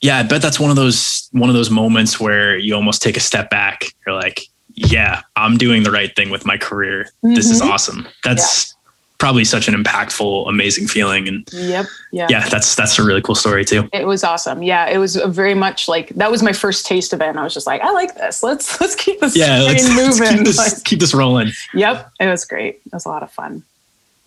[0.00, 3.16] yeah, I bet that's one of those one of those moments where you almost take
[3.16, 3.84] a step back.
[4.04, 7.08] You're like, yeah, I'm doing the right thing with my career.
[7.24, 7.34] Mm-hmm.
[7.34, 7.70] This is mm-hmm.
[7.70, 8.08] awesome.
[8.24, 8.92] That's yeah.
[9.18, 11.28] probably such an impactful, amazing feeling.
[11.28, 13.88] And yep, yeah, yeah, that's that's a really cool story too.
[13.92, 14.62] It was awesome.
[14.62, 17.44] Yeah, it was very much like that was my first taste of it, and I
[17.44, 18.42] was just like, I like this.
[18.42, 20.04] Let's let's keep this yeah, let's, moving.
[20.06, 21.50] Let's keep, this, like, keep this rolling.
[21.74, 22.76] Yep, it was great.
[22.86, 23.64] It was a lot of fun.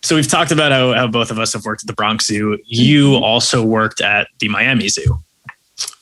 [0.02, 2.58] So we've talked about how, how both of us have worked at the Bronx Zoo.
[2.66, 3.24] You mm-hmm.
[3.24, 5.18] also worked at the Miami Zoo.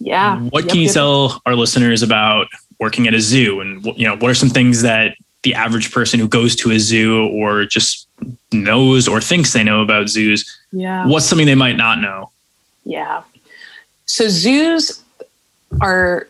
[0.00, 0.40] Yeah.
[0.40, 0.94] What yep, can you yep.
[0.94, 2.48] tell our listeners about
[2.82, 3.60] working at a zoo?
[3.60, 6.78] And you know what are some things that the average person who goes to a
[6.78, 8.08] zoo or just
[8.52, 11.06] knows or thinks they know about zoos yeah.
[11.06, 12.30] what's something they might not know?
[12.84, 13.22] Yeah.
[14.06, 15.02] So zoos
[15.80, 16.28] are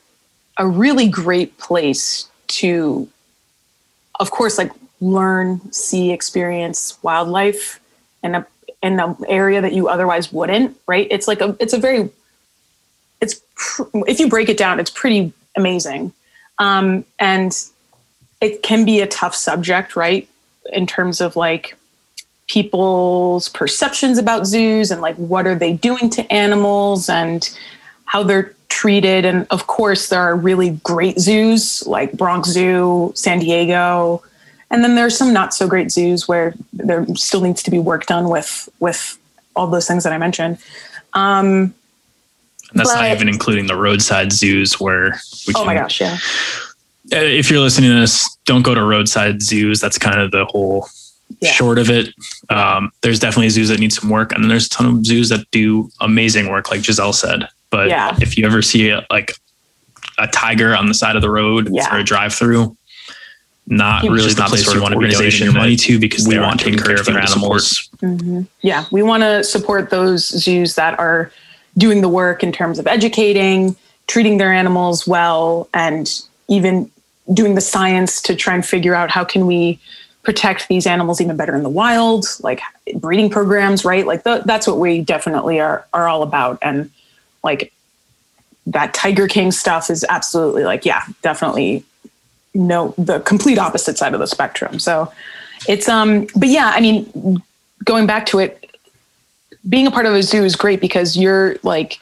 [0.59, 3.09] a really great place to
[4.21, 7.81] of course like learn see experience wildlife
[8.23, 8.47] in a
[8.83, 11.07] in an area that you otherwise wouldn't right?
[11.11, 12.11] It's like a it's a very
[13.21, 13.41] it's
[14.07, 16.13] if you break it down it's pretty amazing
[16.59, 17.57] um, and
[18.41, 20.29] it can be a tough subject, right?
[20.73, 21.77] In terms of like
[22.49, 27.57] people's perceptions about zoos and like what are they doing to animals and
[28.05, 29.25] how they're treated.
[29.25, 34.23] And of course, there are really great zoos like Bronx Zoo, San Diego.
[34.71, 38.07] And then there's some not so great zoos where there still needs to be work
[38.07, 39.19] done with with
[39.55, 40.59] all those things that I mentioned.
[41.13, 41.75] Um,
[42.73, 46.19] and that's but, not even including the roadside zoos where we Oh my gosh, yeah.
[47.13, 49.81] Uh, if you're listening to this, don't go to roadside zoos.
[49.81, 50.89] That's kind of the whole
[51.41, 51.51] yeah.
[51.51, 52.15] short of it.
[52.49, 55.29] Um, there's definitely zoos that need some work, and then there's a ton of zoos
[55.29, 57.49] that do amazing work, like Giselle said.
[57.71, 58.17] But yeah.
[58.21, 59.33] if you ever see a, like
[60.19, 61.89] a tiger on the side of the road yeah.
[61.89, 62.77] for a drive-through,
[63.67, 66.61] not really the place you want to be donating your money to because they want
[66.61, 67.89] to take care of their animals.
[67.99, 68.43] Mm-hmm.
[68.61, 71.33] Yeah, we want to support those zoos that are
[71.77, 76.91] doing the work in terms of educating, treating their animals well, and even
[77.33, 79.79] doing the science to try and figure out how can we
[80.23, 82.61] protect these animals even better in the wild, like
[82.97, 84.07] breeding programs, right?
[84.07, 86.59] Like the, that's what we definitely are are all about.
[86.63, 86.91] And
[87.43, 87.73] like
[88.67, 91.85] that Tiger King stuff is absolutely like, yeah, definitely
[92.55, 94.79] no the complete opposite side of the spectrum.
[94.79, 95.13] So
[95.69, 97.43] it's um but yeah, I mean
[97.85, 98.62] going back to it,
[99.69, 102.01] being a part of a zoo is great because you're like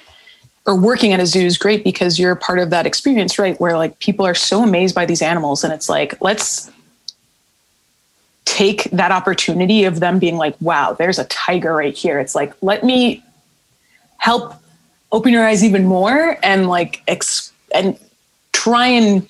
[0.66, 3.61] or working at a zoo is great because you're part of that experience right?
[3.61, 6.70] Where like people are so amazed by these animals and it's like let's
[8.44, 12.18] take that opportunity of them being like wow there's a tiger right here.
[12.18, 13.23] It's like let me
[14.18, 14.55] help
[15.12, 17.99] open your eyes even more and like ex- and
[18.53, 19.29] try and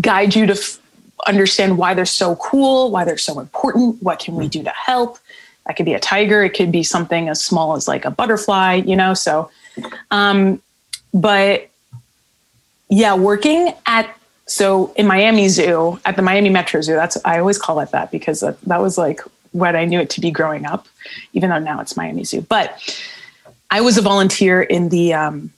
[0.00, 0.78] guide you to f-
[1.26, 4.50] understand why they're so cool why they're so important what can we mm.
[4.50, 5.18] do to help
[5.66, 8.74] that could be a tiger it could be something as small as like a butterfly
[8.74, 9.50] you know so
[10.10, 10.60] um
[11.12, 11.68] but
[12.88, 17.58] yeah working at so in miami zoo at the miami metro zoo that's i always
[17.58, 19.20] call it that because that, that was like
[19.52, 20.86] what i knew it to be growing up
[21.32, 22.42] even though now it's miami zoo.
[22.42, 22.98] But
[23.70, 25.52] i was a volunteer in the um,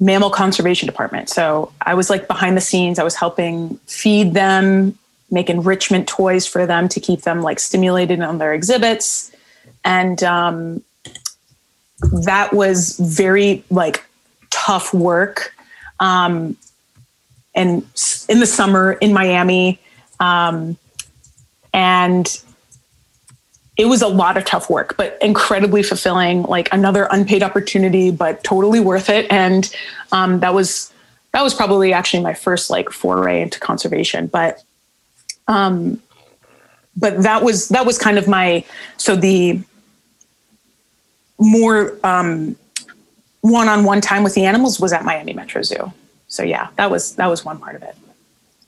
[0.00, 1.28] mammal conservation department.
[1.28, 4.96] So i was like behind the scenes i was helping feed them
[5.30, 9.30] make enrichment toys for them to keep them like stimulated on their exhibits.
[9.84, 10.82] And um,
[12.24, 14.04] that was very like
[14.50, 15.54] tough work.
[16.00, 16.56] Um,
[17.54, 17.84] and
[18.28, 19.80] in the summer in miami
[20.20, 20.76] um,
[21.74, 22.40] and
[23.76, 28.42] it was a lot of tough work but incredibly fulfilling like another unpaid opportunity but
[28.44, 29.26] totally worth it.
[29.30, 29.72] And
[30.12, 30.92] um, that was
[31.32, 34.28] that was probably actually my first like foray into conservation.
[34.28, 34.62] But
[35.48, 36.00] um,
[36.96, 38.64] but that was that was kind of my
[38.96, 39.60] so the
[41.38, 42.56] more um,
[43.40, 45.92] one-on-one time with the animals was at Miami Metro Zoo.
[46.28, 47.96] So yeah, that was that was one part of it.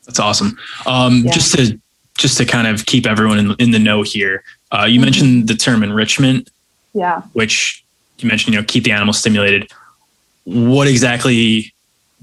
[0.07, 0.59] That's awesome.
[0.87, 1.33] Um, yeah.
[1.33, 1.79] Just to
[2.17, 5.05] just to kind of keep everyone in, in the know here, uh, you mm-hmm.
[5.05, 6.51] mentioned the term enrichment.
[6.93, 7.23] Yeah.
[7.35, 7.85] Which
[8.19, 9.71] you mentioned, you know, keep the animals stimulated.
[10.45, 11.73] What exactly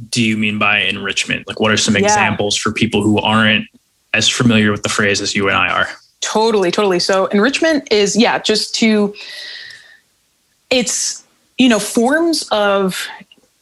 [0.09, 1.47] do you mean by enrichment?
[1.47, 2.03] Like, what are some yeah.
[2.03, 3.65] examples for people who aren't
[4.13, 5.87] as familiar with the phrase as you and I are.
[6.21, 6.99] Totally, totally.
[6.99, 9.13] So enrichment is yeah, just to
[10.69, 11.23] it's
[11.57, 13.07] you know forms of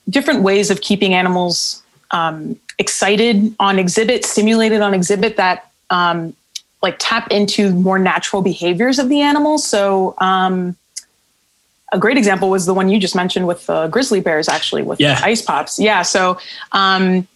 [0.09, 6.35] different ways of keeping animals um, excited on exhibit, stimulated on exhibit that um,
[6.81, 9.57] like tap into more natural behaviors of the animal.
[9.57, 10.75] So um,
[11.91, 14.99] a great example was the one you just mentioned with the grizzly bears, actually with
[14.99, 15.19] yeah.
[15.23, 15.79] ice pops.
[15.79, 16.03] Yeah.
[16.03, 16.37] So
[16.71, 17.27] um,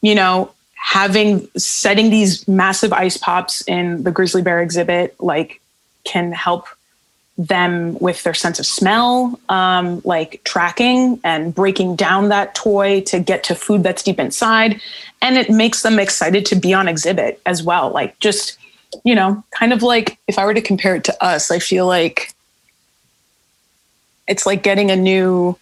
[0.00, 0.50] you know
[0.84, 5.58] having setting these massive ice pops in the grizzly bear exhibit like
[6.04, 6.68] can help
[7.38, 13.18] them with their sense of smell, um, like tracking and breaking down that toy to
[13.18, 14.78] get to food that's deep inside.
[15.22, 17.90] And it makes them excited to be on exhibit as well.
[17.90, 18.58] Like, just,
[19.04, 21.86] you know, kind of like if I were to compare it to us, I feel
[21.86, 22.34] like
[24.28, 25.56] it's like getting a new,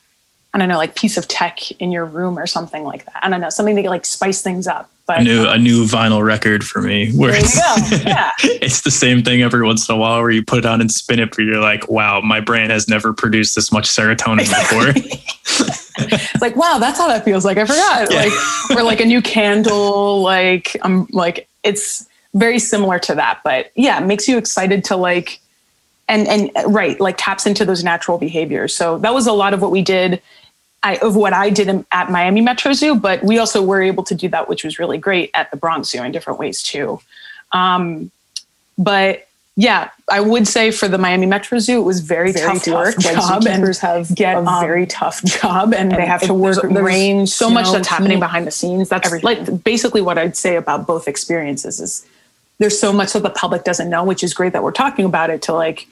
[0.52, 3.24] I don't know, like piece of tech in your room or something like that.
[3.24, 4.90] I don't know, something to like spice things up.
[5.06, 7.10] But a new a new vinyl record for me.
[7.12, 7.56] Where it's.
[8.04, 8.30] Yeah.
[8.44, 10.90] it's the same thing every once in a while where you put it on and
[10.90, 14.92] spin it, but you're like, wow, my brain has never produced this much serotonin before.
[15.98, 18.22] it's like wow that's how that feels like i forgot Yeah.
[18.22, 23.70] like or like a new candle like i'm like it's very similar to that but
[23.74, 25.40] yeah it makes you excited to like
[26.08, 29.60] and and right like taps into those natural behaviors so that was a lot of
[29.60, 30.22] what we did
[30.82, 34.14] I, of what I did at Miami Metro Zoo, but we also were able to
[34.14, 37.00] do that, which was really great at the Bronx Zoo in different ways too.
[37.52, 38.10] Um,
[38.76, 42.64] but yeah, I would say for the Miami Metro Zoo, it was very, Very tough,
[42.64, 42.98] tough work.
[42.98, 46.74] Job and have get a a very tough job, and they have to work there's-
[46.82, 48.88] range, So much snow, that's happening behind the scenes.
[48.88, 49.24] That's everything.
[49.46, 52.06] like basically what I'd say about both experiences is
[52.58, 55.30] there's so much that the public doesn't know, which is great that we're talking about
[55.30, 55.86] it to like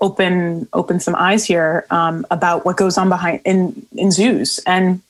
[0.00, 5.00] open open some eyes here um, about what goes on behind in in zoos and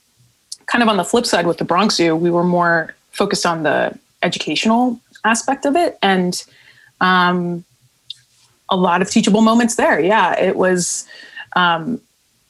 [0.67, 3.63] kind of on the flip side with the Bronx Zoo, we were more focused on
[3.63, 6.43] the educational aspect of it and
[7.01, 7.63] um,
[8.69, 9.99] a lot of teachable moments there.
[9.99, 11.07] Yeah, it was
[11.55, 12.01] um,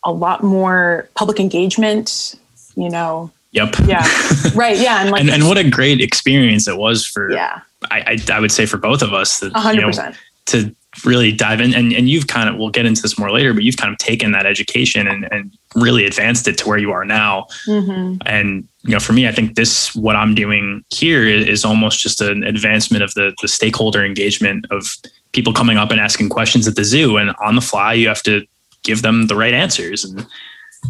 [0.04, 2.36] a lot more public engagement,
[2.76, 3.32] you know.
[3.52, 3.76] yep.
[3.86, 4.08] Yeah,
[4.56, 4.78] right.
[4.78, 8.34] Yeah, and like, And, and what a great experience it was for, yeah, I, I,
[8.34, 10.16] I would say for both of us that, hundred know, percent.
[10.48, 13.54] to really dive in and, and you've kind of we'll get into this more later
[13.54, 16.92] but you've kind of taken that education and, and really advanced it to where you
[16.92, 17.48] are now.
[17.68, 18.18] Mm-hmm.
[18.26, 22.00] and you know for me i think this what i'm doing here is, is almost
[22.00, 24.96] just an advancement of the the stakeholder engagement of
[25.36, 27.18] people coming up and asking questions at the zoo.
[27.18, 28.48] And on the fly you have to
[28.84, 30.04] give them the right answers.
[30.06, 30.26] And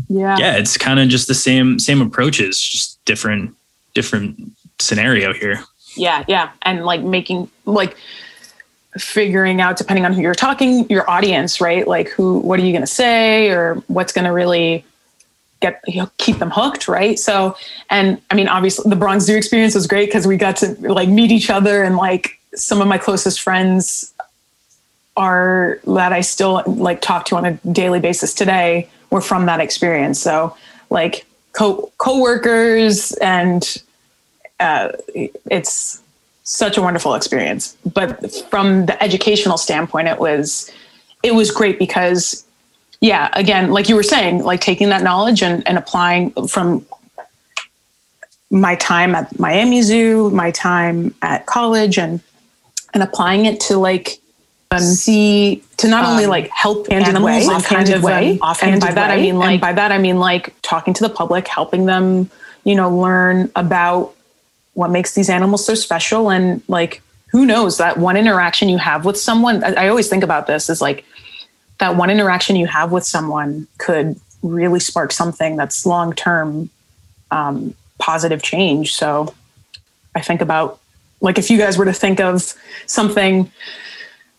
[0.07, 0.37] Yeah.
[0.39, 3.55] yeah it's kind of just the same same approaches just different
[3.93, 4.37] different
[4.79, 5.63] scenario here.
[5.97, 6.51] Yeah yeah.
[6.61, 7.97] And like making like
[8.97, 11.87] figuring out depending on who you're talking your audience right?
[11.87, 14.85] Like who what are you going to say or what's going to really
[15.61, 17.17] get you know, keep them hooked right?
[17.19, 17.55] So
[17.89, 21.09] and i mean obviously the bronx zoo experience was great because we got to like
[21.09, 24.13] meet each other and like some of my closest friends
[25.17, 29.59] are that i still like talk to on a daily basis today were from that
[29.59, 30.19] experience.
[30.19, 30.55] So
[30.89, 33.81] like co co-workers and
[34.59, 34.89] uh,
[35.49, 36.01] it's
[36.45, 37.75] such a wonderful experience.
[37.93, 40.71] But from the educational standpoint, it was
[41.21, 42.45] it was great because
[43.01, 46.85] yeah, again, like you were saying, like taking that knowledge and, and applying from
[48.49, 52.21] my time at Miami Zoo, my time at college and
[52.93, 54.21] and applying it to like
[54.71, 58.69] um, see to not only Um, like help animals way, in kind of way, an
[58.69, 61.03] and by that I way, mean and like by that I mean like talking to
[61.03, 62.29] the public, helping them,
[62.63, 64.14] you know, learn about
[64.75, 66.29] what makes these animals so special.
[66.29, 70.23] And like who knows that one interaction you have with someone I, I always think
[70.23, 71.03] about this is like
[71.79, 76.69] that one interaction you have with someone could really spark something that's long term
[77.31, 78.93] um, positive change.
[78.93, 79.33] So
[80.15, 80.79] i think about
[81.21, 82.53] like if you guys were to think of
[82.85, 83.51] something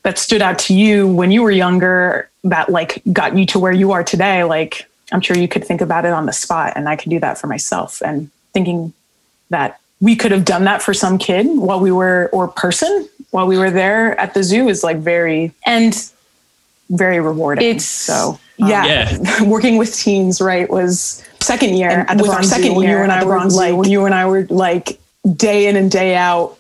[0.03, 3.73] that stood out to you when you were younger that like got you to where
[3.73, 6.89] you are today like i'm sure you could think about it on the spot and
[6.89, 8.01] i could do that for myself.
[8.03, 8.95] And thinking
[9.51, 13.47] that we could have done that for some kid while we were or person while
[13.47, 16.11] we were there at the zoo is like very and
[16.91, 19.43] very rewarding It's- so um, yeah, Yeah.
[19.45, 22.83] working with teens right was second year And at the with Bronx second Zoo, when
[22.85, 24.99] you year and I were like when you and I were like
[25.35, 26.57] day in and day out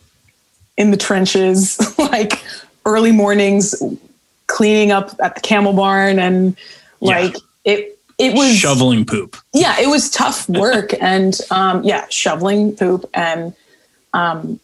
[0.76, 2.42] in the trenches like
[2.84, 3.74] early mornings
[4.46, 6.56] cleaning up at the camel barn and
[7.00, 7.18] Yeah.
[7.20, 12.76] like it it was shoveling poop yeah, it was tough work and um, yeah, shoveling
[12.76, 13.54] poop and
[14.12, 14.60] um,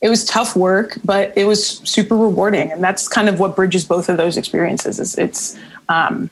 [0.00, 3.84] it was tough work, but it was super rewarding, and that's kind of what bridges
[3.84, 5.00] both of those experiences.
[5.00, 6.30] Is it's um,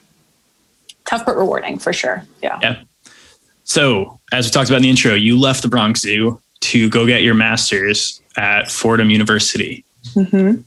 [1.07, 2.25] tough but rewarding for sure.
[2.43, 2.59] Yeah.
[2.63, 2.83] Yeah.
[3.65, 7.07] So, as we talked about in the intro, you left the Bronx Zoo to go
[7.07, 9.85] get your master's at Fordham University.
[10.15, 10.61] Mm-hmm.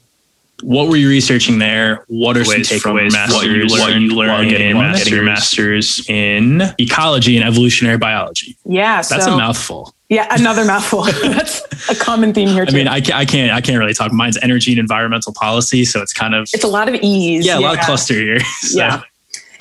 [0.63, 2.03] What were you researching there?
[2.07, 3.11] What are some Takeaways from takeaways?
[3.11, 7.37] masters, What you what learned, you learned while getting, while getting your master's in ecology
[7.37, 8.57] and evolutionary biology?
[8.65, 9.01] Yeah.
[9.01, 9.93] That's so, a mouthful.
[10.09, 11.03] Yeah, another mouthful.
[11.21, 14.13] that's a common theme here I mean, I can't, I can't, I can't really talk.
[14.13, 17.45] Mine's energy and environmental policy, so it's kind of it's a lot of ease.
[17.45, 18.39] yeah, a lot of cluster here.
[18.61, 19.01] So, Yeah.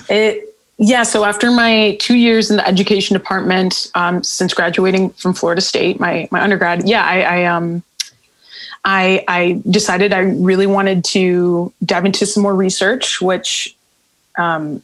[0.09, 1.03] It yeah.
[1.03, 5.99] So after my two years in the education department, um, since graduating from Florida State,
[5.99, 7.83] my my undergrad, yeah, I, I um
[8.87, 13.77] I, I decided I really wanted to dive into some more research, which
[14.39, 14.81] um,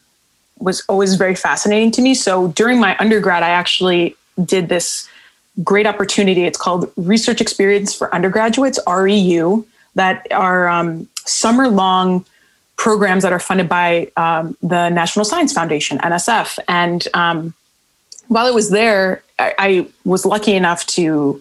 [0.59, 2.15] was always very fascinating to me.
[2.15, 5.09] So during my undergrad, I actually did this
[5.63, 6.43] great opportunity.
[6.43, 12.25] It's called Research Experience for Undergraduates, REU, that are um, summer long
[12.77, 16.59] programs that are funded by um, the National Science Foundation, NSF.
[16.67, 17.55] And um,
[18.27, 21.41] while I was there, I, I was lucky enough to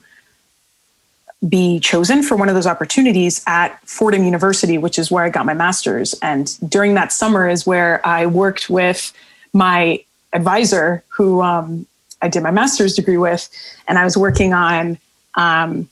[1.47, 5.45] be chosen for one of those opportunities at Fordham University, which is where I got
[5.45, 6.13] my master's.
[6.21, 9.11] And during that summer is where I worked with
[9.53, 11.87] my advisor, who um,
[12.21, 13.49] I did my master's degree with,
[13.87, 14.99] and I was working on
[15.35, 15.89] um,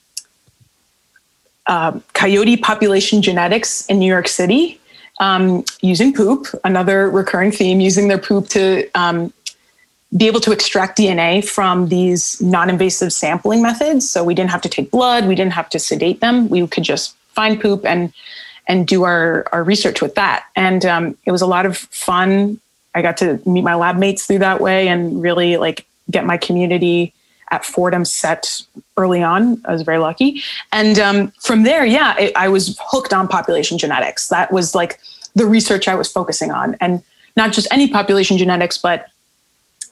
[1.66, 4.80] uh, coyote population genetics in New York City
[5.20, 9.34] um, using poop, another recurring theme, using their poop to um,
[10.16, 14.10] be able to extract DNA from these non-invasive sampling methods.
[14.10, 16.49] So we didn't have to take blood, we didn't have to sedate them.
[16.49, 18.14] We could just find poop and
[18.68, 20.45] and do our our research with that.
[20.55, 22.60] And um, it was a lot of fun.
[22.95, 26.38] I got to meet my lab mates through that way and really like get my
[26.38, 27.14] community
[27.51, 28.62] at Fordham set
[28.97, 29.62] early on.
[29.66, 30.41] I was very lucky.
[30.72, 34.28] And um, from there, yeah, it, I was hooked on population genetics.
[34.28, 34.99] That was like
[35.36, 36.76] the research I was focusing on.
[36.80, 37.01] And
[37.36, 39.07] not just any population genetics, but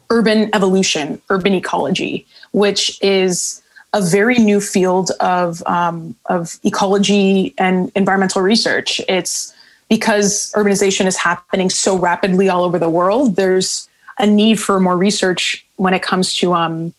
[0.10, 3.62] urban evolution, urban ecology, which is
[3.94, 9.02] a very new field of, um, of ecology and environmental research.
[9.08, 9.54] It's
[9.90, 13.88] because urbanization is happening so rapidly all over the world, there's
[14.20, 16.94] a need for more research when it comes to um,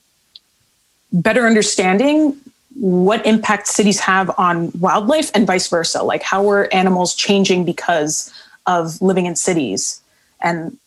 [1.12, 2.36] better understanding
[2.80, 6.02] what impact cities have on wildlife and vice versa.
[6.02, 8.32] Like, how are animals changing because
[8.66, 10.00] of living in cities?
[10.40, 10.78] And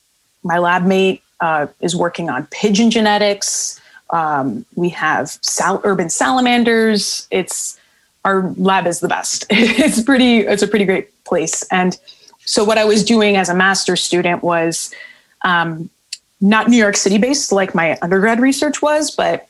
[0.43, 3.79] my lab mate uh, is working on pigeon genetics.
[4.11, 7.27] Um, we have sal- urban salamanders.
[7.31, 7.79] It's
[8.23, 9.45] our lab is the best.
[9.49, 10.39] it's pretty.
[10.39, 11.63] It's a pretty great place.
[11.71, 11.97] And
[12.45, 14.93] so, what I was doing as a master's student was
[15.43, 15.89] um,
[16.39, 19.47] not New York City based like my undergrad research was, but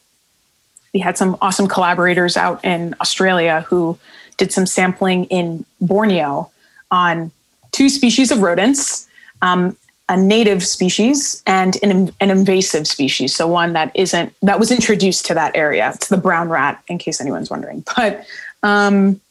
[0.94, 3.98] we had some awesome collaborators out in Australia who
[4.38, 6.52] did some sampling in Borneo
[6.90, 7.32] on
[7.72, 9.08] two species of rodents,
[9.42, 9.78] um,
[10.12, 13.34] a native species and an, an, invasive species.
[13.34, 15.90] So one that isn't that was introduced to that area.
[15.96, 17.86] It's the brown rat, in case anyone's wondering.
[17.96, 18.26] But
[18.62, 19.22] um,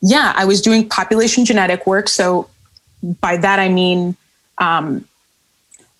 [0.00, 2.08] yeah, I was doing population genetic work.
[2.08, 2.48] So
[3.20, 4.16] by that I mean
[4.56, 5.06] um,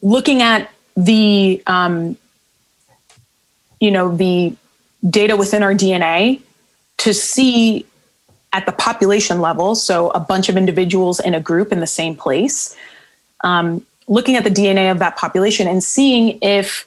[0.00, 2.16] looking at the um,
[3.80, 4.56] you know the
[5.10, 6.40] data within our DNA
[6.98, 7.84] to see
[8.54, 12.16] at the population level, so a bunch of individuals in a group in the same
[12.16, 12.74] place,
[13.44, 16.86] um, looking at the DNA of that population and seeing if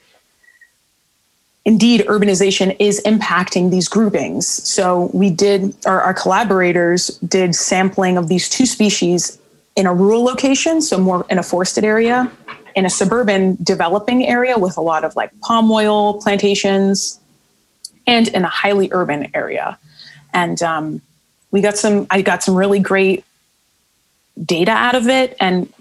[1.66, 4.46] indeed urbanization is impacting these groupings.
[4.46, 9.40] So we did, our, our collaborators did sampling of these two species
[9.78, 12.30] in a rural location, so more in a forested area,
[12.76, 17.20] in a suburban developing area with a lot of like palm oil plantations,
[18.06, 19.80] and in a highly urban area.
[20.34, 21.02] And um,
[21.52, 23.24] we got some, I got some really great
[24.44, 25.38] data out of it.
[25.40, 25.72] And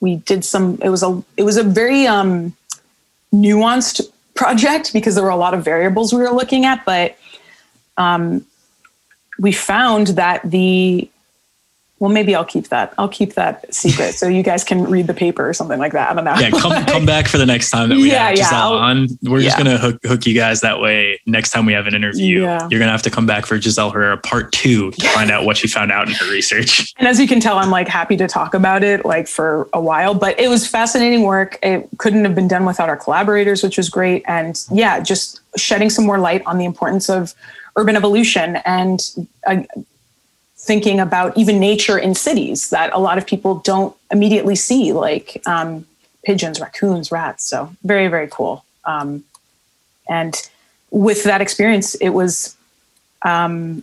[0.00, 2.56] we did some, it was a, it was a very um,
[3.32, 7.16] nuanced project because there were a lot of variables we were looking at, but
[7.96, 8.44] um,
[9.38, 11.08] we found that the
[12.00, 12.94] well, maybe I'll keep that.
[12.96, 16.10] I'll keep that secret so you guys can read the paper or something like that.
[16.10, 16.34] I don't know.
[16.34, 19.08] Yeah, come come back for the next time that we yeah, have Giselle yeah, on.
[19.22, 21.20] We're just gonna hook hook you guys that way.
[21.26, 22.66] Next time we have an interview, yeah.
[22.70, 25.58] you're gonna have to come back for Giselle Herrera part two to find out what
[25.58, 26.94] she found out in her research.
[26.96, 29.80] And as you can tell, I'm like happy to talk about it like for a
[29.80, 30.14] while.
[30.14, 31.58] But it was fascinating work.
[31.62, 34.24] It couldn't have been done without our collaborators, which was great.
[34.26, 37.34] And yeah, just shedding some more light on the importance of
[37.76, 39.10] urban evolution and
[39.46, 39.62] uh,
[40.60, 45.40] thinking about even nature in cities that a lot of people don't immediately see, like
[45.46, 45.86] um,
[46.22, 47.44] pigeons, raccoons, rats.
[47.44, 48.64] So very, very cool.
[48.84, 49.24] Um,
[50.08, 50.34] and
[50.90, 52.56] with that experience, it was
[53.22, 53.82] um,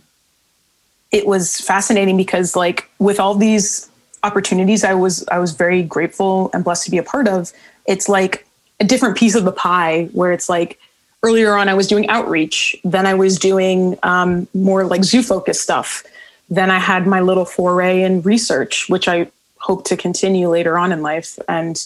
[1.10, 3.88] it was fascinating because, like, with all these
[4.22, 7.52] opportunities, I was I was very grateful and blessed to be a part of.
[7.86, 8.46] It's like
[8.78, 10.78] a different piece of the pie where it's like
[11.24, 15.62] earlier on I was doing outreach, then I was doing um, more like zoo focused
[15.62, 16.04] stuff
[16.50, 20.92] then I had my little foray in research, which I hope to continue later on
[20.92, 21.38] in life.
[21.48, 21.82] And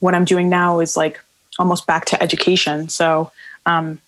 [0.00, 1.20] what I'm doing now is like
[1.58, 2.88] almost back to education.
[2.88, 3.32] So,
[3.64, 4.00] um,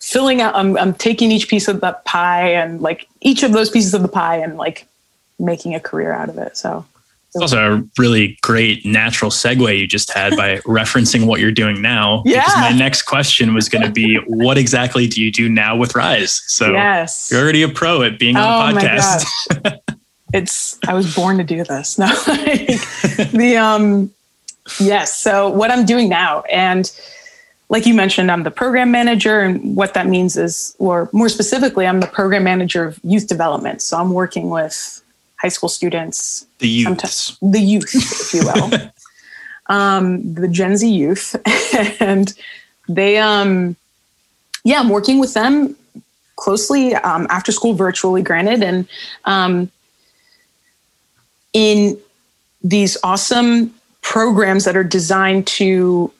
[0.00, 3.70] filling out, I'm, I'm taking each piece of the pie and like each of those
[3.70, 4.86] pieces of the pie and like
[5.38, 6.56] making a career out of it.
[6.56, 6.84] So,
[7.34, 11.82] It's also a really great natural segue you just had by referencing what you're doing
[11.82, 12.22] now.
[12.24, 12.44] Yeah.
[12.44, 15.94] Because my next question was going to be, what exactly do you do now with
[15.94, 16.42] Rise?
[16.46, 17.28] So yes.
[17.30, 19.78] you're already a pro at being Oh on a my podcast.
[20.32, 21.98] it's I was born to do this.
[21.98, 24.12] No, like, the um,
[24.80, 25.18] yes.
[25.18, 26.90] So what I'm doing now, and
[27.68, 31.86] like you mentioned, I'm the program manager, and what that means is, or more specifically,
[31.86, 33.82] I'm the program manager of youth development.
[33.82, 35.02] So I'm working with
[35.40, 38.90] high school students, the youth, the youth, if you will,
[39.74, 41.36] um, the Gen Z youth,
[42.00, 42.32] and
[42.88, 43.76] they, um,
[44.64, 45.76] yeah, I'm working with them
[46.36, 48.88] closely um, after school, virtually, granted, and
[49.24, 49.70] um,
[51.52, 51.98] in
[52.62, 56.12] these awesome programs that are designed to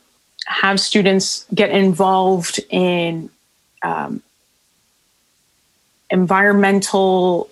[0.47, 3.29] have students get involved in
[3.83, 4.23] um,
[6.11, 7.51] environmental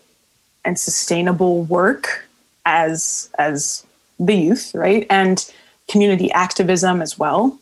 [0.65, 2.27] and sustainable work
[2.65, 3.85] as as
[4.19, 5.51] the youth, right, and
[5.89, 7.59] community activism as well.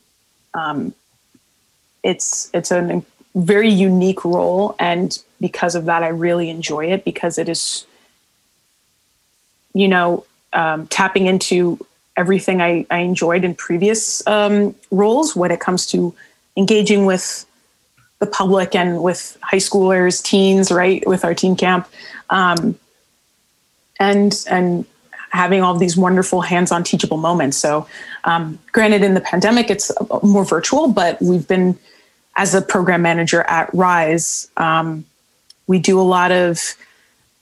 [0.54, 0.94] Um,
[2.02, 3.02] it's it's a
[3.34, 7.86] very unique role, and because of that, I really enjoy it because it is,
[9.74, 11.84] you know, um, tapping into
[12.16, 16.14] everything I, I enjoyed in previous um, roles when it comes to
[16.56, 17.46] engaging with
[18.18, 21.88] the public and with high schoolers, teens, right, with our teen camp,
[22.30, 22.78] um,
[24.00, 24.84] and and
[25.30, 27.56] having all these wonderful hands-on teachable moments.
[27.56, 27.86] So,
[28.24, 29.90] um, granted, in the pandemic, it's
[30.22, 31.78] more virtual, but we've been
[32.36, 35.04] as a program manager at Rise, um,
[35.66, 36.58] we do a lot of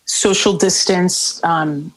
[0.04, 1.92] social distance um,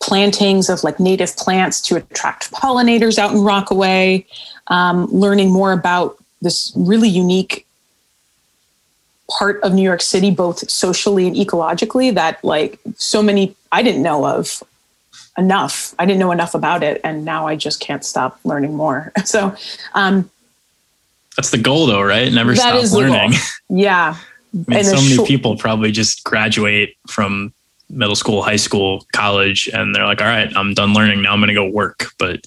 [0.00, 4.26] plantings of like native plants to attract pollinators out in Rockaway,
[4.68, 7.66] um, learning more about this really unique
[9.38, 14.02] part of New York City, both socially and ecologically, that like so many I didn't
[14.02, 14.62] know of
[15.36, 15.94] enough.
[15.98, 19.12] I didn't know enough about it, and now I just can't stop learning more.
[19.24, 19.54] So,
[19.94, 20.30] um,
[21.36, 22.32] That's the goal, though, right?
[22.32, 23.34] Never stop learning.
[23.68, 24.16] Yeah,
[24.54, 27.52] I mean, And so many short- people probably just graduate from
[27.90, 31.22] middle school, high school, college, and they're like, "All right, I'm done learning.
[31.22, 32.44] Now I'm going to go work." But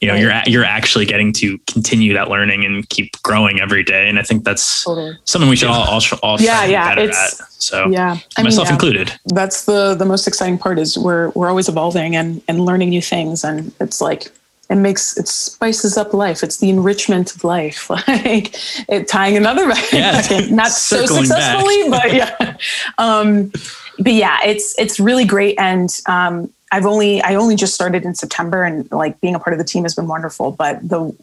[0.00, 4.08] you know, you're you're actually getting to continue that learning and keep growing every day.
[4.08, 5.16] And I think that's totally.
[5.24, 7.46] something we should all all, all Yeah, yeah, it's- at.
[7.62, 8.74] So Yeah, I myself yeah.
[8.74, 9.12] included.
[9.26, 13.00] that's the the most exciting part is we're we're always evolving and and learning new
[13.02, 14.30] things and it's like
[14.68, 18.54] it makes it spices up life it's the enrichment of life like
[18.88, 20.20] it tying another back Yeah,
[20.50, 21.38] not so circling back.
[21.60, 22.56] successfully but yeah
[22.98, 23.52] um
[23.98, 25.58] but yeah it's it's really great.
[25.58, 29.52] And um i've only i only just started in september and like being a part
[29.52, 30.52] of the team has been wonderful.
[30.52, 31.14] But the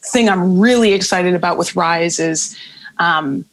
[0.00, 2.56] thing i'm really excited about with rise is
[2.98, 3.44] um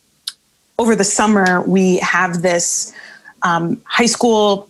[0.77, 2.93] over the summer we have this
[3.43, 4.69] um, high school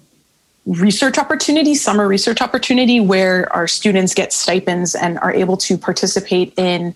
[0.65, 6.53] research opportunity, summer research opportunity, where our students get stipends and are able to participate
[6.57, 6.95] in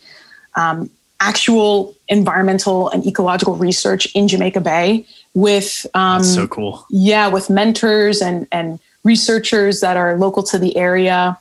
[0.56, 0.90] um,
[1.20, 6.86] actual environmental and ecological research in Jamaica Bay with um, That's so cool.
[6.90, 11.38] yeah with mentors and and researchers that are local to the area.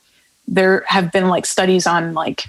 [0.49, 2.45] There have been like studies on like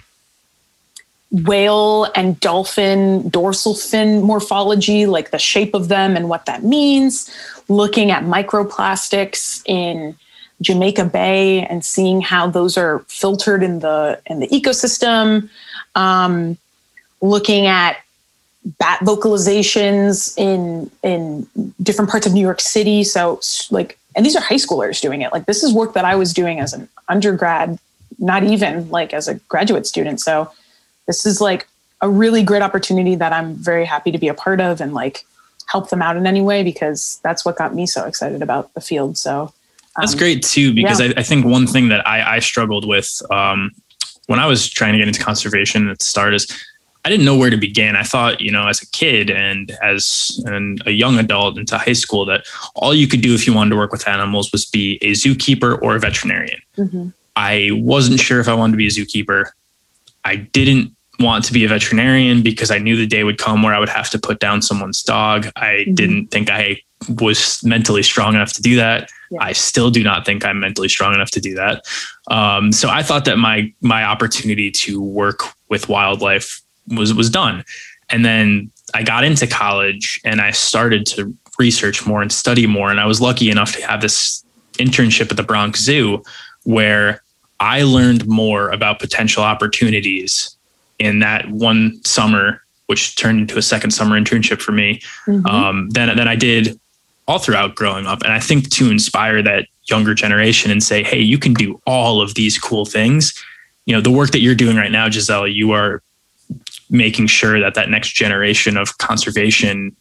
[1.32, 7.30] whale and dolphin dorsal fin morphology like the shape of them and what that means.
[7.68, 10.16] Looking at microplastics in
[10.62, 15.50] Jamaica Bay and seeing how those are filtered in the in the ecosystem.
[15.96, 16.58] Um,
[17.22, 17.98] looking at
[18.80, 21.48] bat vocalizations in in
[21.82, 23.04] different parts of New York City.
[23.04, 23.40] So
[23.72, 25.32] like, and these are high schoolers doing it.
[25.32, 27.80] Like this is work that I was doing as an undergrad,
[28.20, 30.20] not even like as a graduate student.
[30.20, 30.52] So
[31.06, 31.68] this is like
[32.02, 35.26] a really great opportunity that I'm very happy to be a part of and like
[35.68, 38.82] help them out in any way because that's what got me so excited about the
[38.82, 39.18] field.
[39.18, 39.54] So
[39.98, 41.14] That's um, great too, because yeah.
[41.18, 43.72] I, I think one thing that I, I struggled with um,
[44.28, 46.48] when I was trying to get into conservation at the start is
[47.06, 47.96] I didn't know where to begin.
[47.96, 51.94] I thought, you know, as a kid and as an, a young adult into high
[51.94, 52.46] school, that
[52.76, 55.82] all you could do if you wanted to work with animals was be a zookeeper
[55.82, 56.60] or a veterinarian.
[56.78, 57.14] mhm.
[57.36, 59.46] I wasn't sure if I wanted to be a zookeeper.
[60.26, 63.74] I didn't want to be a veterinarian because I knew the day would come where
[63.76, 65.48] I would have to put down someone's dog.
[65.56, 65.96] I Mhm.
[65.96, 69.10] didn't think I was mentally strong enough to do that.
[69.30, 69.38] Yeah.
[69.42, 71.86] I still do not think I'm mentally strong enough to do that.
[72.32, 77.64] Um, so I thought that my my opportunity to work with wildlife was was done.
[78.10, 82.90] And then I got into college and I started to research more and study more.
[82.92, 86.24] And I was lucky enough to have this internship at the Bronx Zoo
[86.64, 87.22] where
[87.60, 90.56] I learned more about potential opportunities
[91.00, 95.46] in that one summer, which turned into a second summer internship for me, Mhm.
[95.50, 96.80] um, than, than I did
[97.28, 98.22] all throughout growing up.
[98.24, 102.22] And I think to inspire that younger generation and say, hey, you can do all
[102.22, 103.34] of these cool things.
[103.86, 106.02] You know, the work that you're doing right now, Giselle, you are
[106.90, 109.96] making sure that that next generation of conservation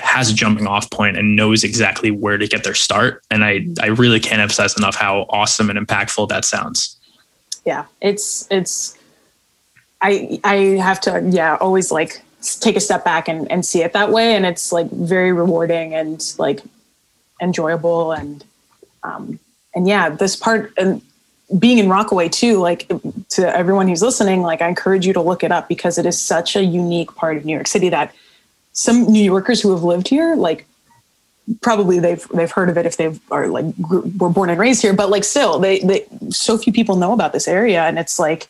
[0.00, 3.22] has a jumping off point and knows exactly where to get their start.
[3.30, 6.96] And I, I really can't emphasize enough how awesome and impactful that sounds.
[7.64, 8.98] Yeah, it's it's
[10.02, 12.22] I I have to yeah always like
[12.60, 15.94] take a step back and, and see it that way and it's like very rewarding
[15.94, 16.60] and like
[17.40, 18.44] enjoyable and
[19.02, 19.38] um
[19.74, 21.00] and yeah this part and
[21.58, 22.88] being in rockaway too like
[23.28, 26.20] to everyone who's listening like i encourage you to look it up because it is
[26.20, 28.14] such a unique part of new york city that
[28.72, 30.66] some new yorkers who have lived here like
[31.60, 33.66] probably they've they've heard of it if they've are like
[34.18, 37.32] were born and raised here but like still they they so few people know about
[37.32, 38.48] this area and it's like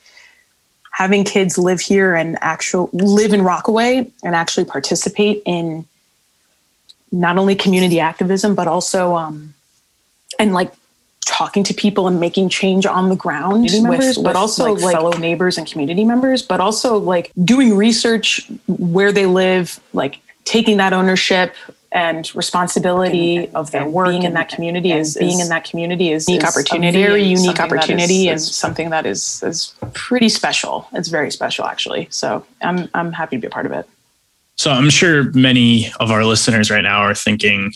[0.95, 5.85] having kids live here and actual live in Rockaway and actually participate in
[7.11, 9.55] not only community activism but also um,
[10.39, 10.73] and like
[11.25, 14.95] talking to people and making change on the ground members, with, but also like, like
[14.95, 20.77] fellow neighbors and community members but also like doing research where they live like taking
[20.77, 21.55] that ownership
[21.95, 26.29] and responsibility and, of their work in that community is being in that community is
[26.29, 30.89] unique opportunity, very unique opportunity, and something that is is pretty special.
[30.93, 32.09] It's very special, actually.
[32.11, 33.89] So I'm I'm happy to be a part of it.
[34.57, 37.73] So I'm sure many of our listeners right now are thinking,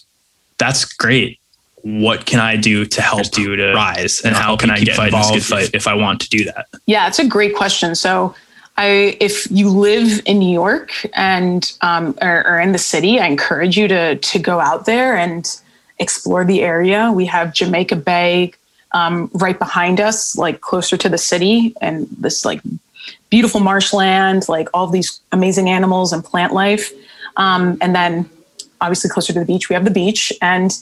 [0.59, 1.39] "That's great.
[1.83, 5.37] What can I do to help you to rise, and how can I get involved
[5.37, 7.95] if, if I want to do that?" Yeah, it's a great question.
[7.95, 8.35] So
[8.77, 13.27] I, if you live in New York and um, or, or, in the city, I
[13.27, 15.49] encourage you to to go out there and
[15.99, 17.11] explore the area.
[17.13, 18.53] We have Jamaica Bay
[18.93, 22.61] um, right behind us, like closer to the city, and this like
[23.31, 26.93] beautiful marshland, like all these amazing animals and plant life.
[27.37, 28.29] Um, and then,
[28.81, 30.77] obviously, closer to the beach, we have the beach, and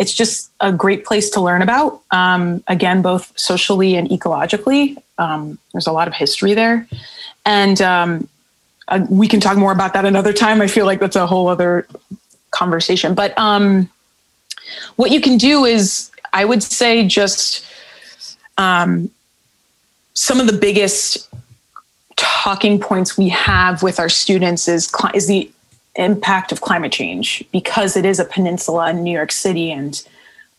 [0.00, 2.02] it's just a great place to learn about.
[2.10, 4.96] Um, again, both socially and ecologically.
[5.18, 6.88] Um, there's a lot of history there
[7.44, 8.28] and um,
[8.88, 10.60] uh, we can talk more about that another time.
[10.60, 11.86] I feel like that's a whole other
[12.50, 13.14] conversation.
[13.14, 13.88] But um,
[14.96, 17.64] what you can do is, I would say, just
[18.58, 19.10] um,
[20.14, 21.28] some of the biggest
[22.16, 25.50] talking points we have with our students is is the
[25.96, 30.02] impact of climate change because it is a peninsula in New York City and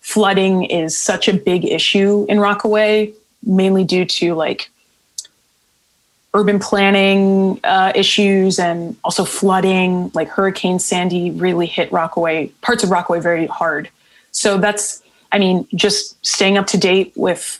[0.01, 3.13] flooding is such a big issue in Rockaway,
[3.43, 4.69] mainly due to like
[6.33, 10.11] urban planning uh, issues and also flooding.
[10.13, 13.89] Like Hurricane Sandy really hit Rockaway, parts of Rockaway very hard.
[14.31, 17.59] So that's, I mean, just staying up to date with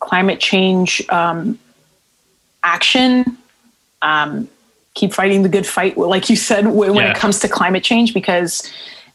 [0.00, 1.58] climate change um,
[2.62, 3.38] action.
[4.02, 4.48] Um,
[4.98, 7.10] keep fighting the good fight, like you said, when yeah.
[7.10, 8.68] it comes to climate change, because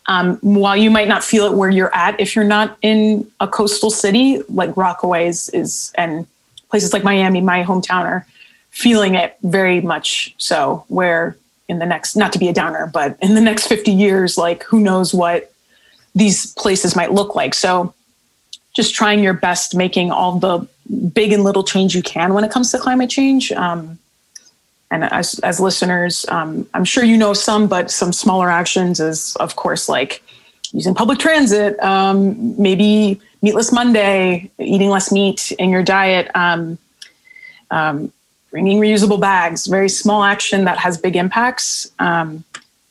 [0.08, 3.48] um, while you might not feel it where you're at, if you're not in a
[3.48, 6.26] coastal city like Rockaway is, is and
[6.70, 8.26] places like Miami, my hometown, are
[8.72, 10.86] feeling it very much so.
[10.88, 14.38] Where in the next, not to be a downer, but in the next 50 years,
[14.38, 15.52] like who knows what
[16.16, 17.54] these places might look like.
[17.54, 17.94] So
[18.74, 20.68] just trying your best, making all the
[21.14, 23.52] big and little change you can when it comes to climate change.
[23.52, 24.00] Um,
[24.94, 29.36] and as, as listeners, um, I'm sure you know some, but some smaller actions is,
[29.38, 30.22] of course, like
[30.72, 36.78] using public transit, um, maybe meatless Monday, eating less meat in your diet, um,
[37.72, 38.14] um,
[38.52, 41.92] bringing reusable bags, very small action that has big impacts.
[41.98, 42.44] Um,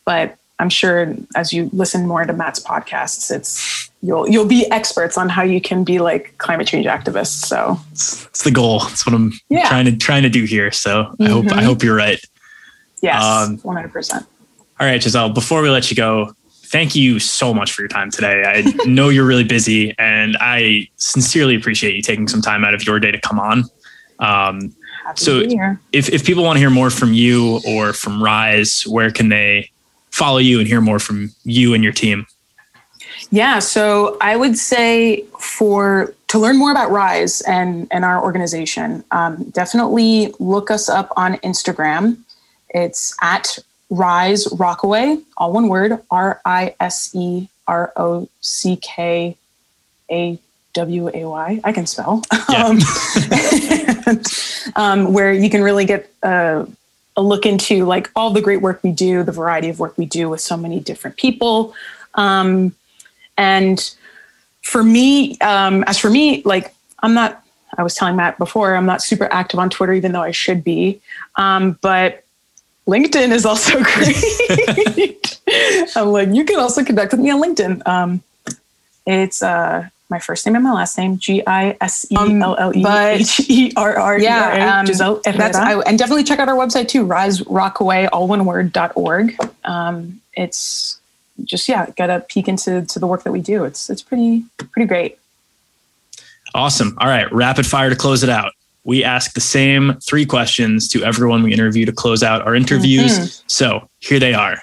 [0.05, 5.17] but I'm sure as you listen more to Matt's podcasts, it's you'll you'll be experts
[5.17, 7.45] on how you can be like climate change activists.
[7.47, 8.83] So it's, it's the goal.
[8.89, 9.69] It's what I'm yeah.
[9.69, 10.71] trying to trying to do here.
[10.73, 11.23] So mm-hmm.
[11.23, 11.65] I hope I mm-hmm.
[11.65, 12.21] hope you're right.
[13.01, 14.27] Yes, um, one hundred percent.
[14.79, 15.31] All right, Giselle.
[15.31, 18.43] Before we let you go, thank you so much for your time today.
[18.45, 22.85] I know you're really busy, and I sincerely appreciate you taking some time out of
[22.85, 23.65] your day to come on.
[24.19, 24.75] Um,
[25.17, 25.43] so,
[25.93, 29.71] if, if people want to hear more from you or from Rise, where can they
[30.11, 32.27] follow you and hear more from you and your team?
[33.33, 39.03] Yeah, so I would say for to learn more about Rise and and our organization,
[39.11, 42.19] um, definitely look us up on Instagram.
[42.69, 43.59] It's at
[43.89, 49.35] Rise Rockaway, all one word, R I S E R O C K
[50.11, 50.39] A
[50.75, 51.61] W A Y.
[51.65, 52.23] I can spell.
[52.51, 52.67] Yeah.
[52.67, 52.79] um,
[54.07, 54.27] and,
[54.77, 56.69] um, where you can really get a,
[57.17, 60.05] a, look into like all the great work we do, the variety of work we
[60.05, 61.75] do with so many different people.
[62.15, 62.75] Um,
[63.37, 63.95] and
[64.63, 67.43] for me, um, as for me, like I'm not,
[67.77, 70.63] I was telling Matt before, I'm not super active on Twitter, even though I should
[70.63, 71.01] be.
[71.37, 72.25] Um, but
[72.87, 75.41] LinkedIn is also great.
[75.97, 77.87] I'm like, you can also connect with me on LinkedIn.
[77.87, 78.23] Um,
[79.07, 82.77] It's uh, my first name and my last name, G I S E L L
[82.77, 84.19] E H E R R.
[84.21, 88.29] Yeah, um, Giselle That's I, and definitely check out our website too, Rise Rockaway, all
[88.29, 89.35] one word dot org.
[89.65, 91.01] um, it's
[91.45, 93.65] just yeah, get a peek into to the work that we do.
[93.65, 95.19] It's it's pretty pretty great.
[96.55, 96.97] Awesome.
[97.01, 98.53] All right, rapid fire to close it out.
[98.85, 103.19] We ask the same three questions to everyone we interview to close out our interviews.
[103.19, 103.45] Mm-hmm.
[103.47, 104.61] So here they are.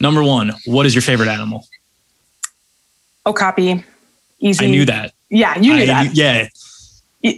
[0.00, 1.66] Number one, what is your favorite animal?
[3.24, 3.84] Oh, copy,
[4.40, 4.64] easy.
[4.64, 5.12] I knew that.
[5.30, 6.14] Yeah, you knew I- that.
[6.14, 6.48] Yeah.
[7.24, 7.32] All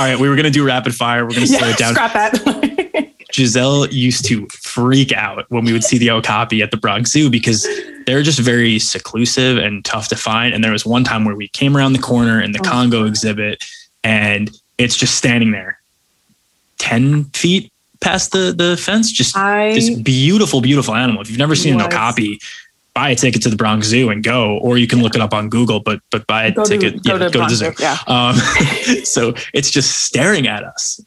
[0.00, 1.24] right, we were gonna do rapid fire.
[1.24, 1.94] We're gonna slow yeah, it down.
[1.94, 2.57] scrap that.
[3.38, 7.30] Giselle used to freak out when we would see the okapi at the Bronx Zoo
[7.30, 7.66] because
[8.06, 10.54] they're just very seclusive and tough to find.
[10.54, 12.68] And there was one time where we came around the corner in the Oh.
[12.68, 13.64] Congo exhibit,
[14.02, 15.80] and it's just standing there,
[16.78, 19.10] ten feet past the the fence.
[19.12, 21.22] Just I this beautiful, beautiful animal.
[21.22, 22.40] If you've never seen an okapi,
[22.94, 25.32] buy a ticket to the Bronx Zoo and go, or you can look it up
[25.32, 25.80] on Google.
[25.80, 27.56] But but buy a go to ticket, go to go to the.
[27.56, 27.98] Zoo, Yeah.
[28.06, 28.36] Um,
[29.04, 31.00] so it's just staring at us.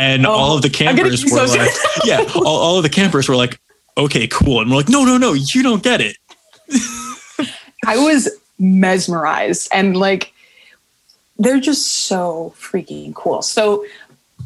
[0.00, 1.70] And Oh, all of the campers were so like,
[2.06, 3.60] yeah, all, all of the campers were like,
[3.98, 4.62] okay, cool.
[4.62, 6.16] And we're like, no, no, no, you don't get it.
[7.84, 10.32] I was mesmerized and like
[11.38, 13.42] they're just so freaking cool.
[13.42, 13.84] So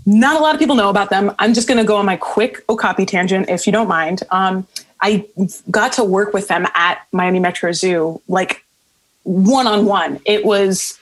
[0.06, 1.32] not a lot of people know about them.
[1.38, 4.22] I'm just going to go on my quick Okapi tangent if you don't mind.
[4.32, 4.66] Um,
[5.02, 5.24] I
[5.70, 8.64] got to work with them at Miami Metro Zoo like
[9.22, 10.20] one on one.
[10.24, 10.98] It was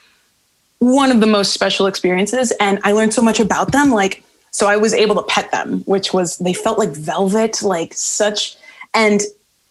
[0.77, 4.23] one of the most special experiences and I learned so much about them like
[4.53, 8.55] so I was able to pet them, which was they felt like velvet, like such
[8.93, 9.21] and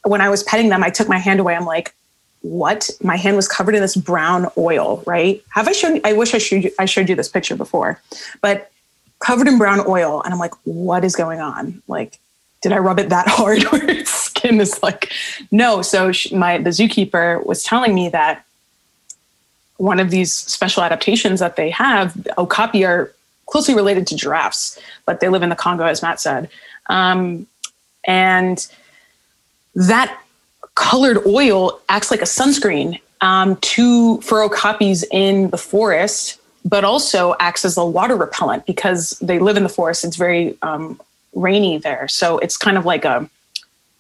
[0.04, 1.54] when I was petting them, I took my hand away.
[1.54, 1.94] I'm like,
[2.40, 2.90] what?
[3.02, 5.42] My hand was covered in this brown oil, right?
[5.50, 8.00] Have I shown I wish I showed you I showed you this picture before,
[8.40, 8.70] but
[9.20, 10.20] covered in brown oil.
[10.22, 11.80] And I'm like, what is going on?
[11.86, 12.18] Like,
[12.60, 15.12] did I rub it that hard where its skin is like,
[15.52, 15.82] no.
[15.82, 18.44] So she, my the zookeeper was telling me that
[19.76, 23.12] one of these special adaptations that they have, okapi are
[23.52, 26.48] closely related to giraffes, but they live in the Congo, as Matt said.
[26.88, 27.46] Um,
[28.06, 28.66] and
[29.74, 30.18] that
[30.74, 37.36] colored oil acts like a sunscreen um, to for okapis in the forest, but also
[37.40, 40.02] acts as a water repellent because they live in the forest.
[40.02, 40.98] It's very um,
[41.34, 43.28] rainy there, so it's kind of like a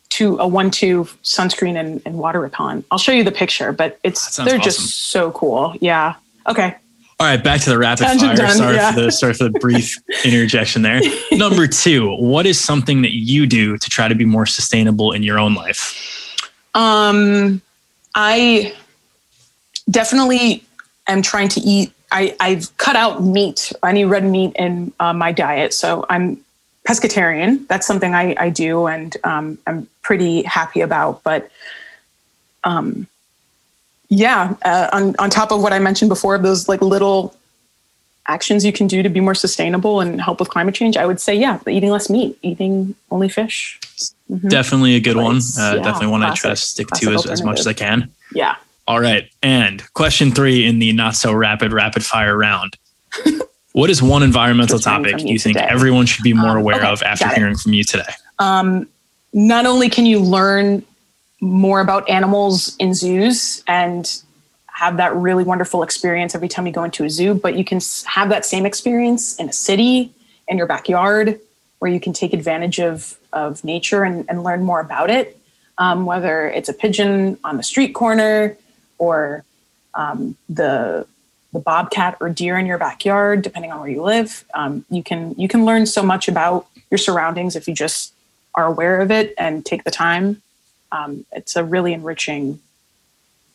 [0.08, 2.86] two a one two sunscreen and, and water repellent.
[2.90, 4.60] I'll show you the picture, but it's they're awesome.
[4.62, 5.74] just so cool.
[5.78, 6.14] Yeah.
[6.48, 6.76] Okay.
[7.22, 8.48] All right, back to the rapid Tangent fire.
[8.48, 8.92] done, sorry yeah.
[8.92, 9.94] for the sorry for the brief
[10.24, 11.00] interjection there.
[11.30, 15.22] Number two, what is something that you do to try to be more sustainable in
[15.22, 16.42] your own life?
[16.74, 17.62] Um,
[18.16, 18.74] I
[19.88, 20.64] definitely
[21.06, 21.92] am trying to eat.
[22.10, 25.74] I, I've cut out meat, any red meat in uh, my diet.
[25.74, 26.44] So I'm
[26.88, 27.68] pescatarian.
[27.68, 31.22] That's something I, I do and um, I'm pretty happy about.
[31.22, 31.52] But
[32.64, 33.06] um,
[34.14, 37.34] yeah, uh, on, on top of what I mentioned before, of those like little
[38.28, 41.18] actions you can do to be more sustainable and help with climate change, I would
[41.18, 43.80] say, yeah, eating less meat, eating only fish.
[44.30, 44.50] Mhm.
[44.50, 45.36] Definitely a good one.
[45.36, 48.10] Uh, Yeah, definitely one I try to stick to as, as much as I can.
[48.34, 48.56] Yeah.
[48.86, 49.28] All right.
[49.42, 52.76] And question three in the not so rapid rapid fire round.
[53.72, 55.68] what is one environmental topic you you think today.
[55.70, 58.12] everyone should be more Um, aware okay, of after hearing from you today?
[58.38, 58.86] um,
[59.32, 60.84] not only can you learn
[61.42, 64.22] more about animals in zoos and
[64.66, 67.80] have that really wonderful experience every time you go into a zoo, but you can
[68.06, 70.12] have that same experience in a city,
[70.46, 71.40] in your backyard,
[71.80, 75.36] where you can take advantage of, of nature and, and learn more about it.
[75.78, 78.56] Um, whether it's a pigeon on the street corner
[78.98, 79.44] or
[79.94, 81.06] um, the
[81.52, 85.34] the bobcat or deer in your backyard, depending on where you live, um, you can
[85.36, 88.14] you can learn so much about your surroundings if you just
[88.54, 90.40] are aware of it and take the time.
[90.92, 92.60] Um, it's a really enriching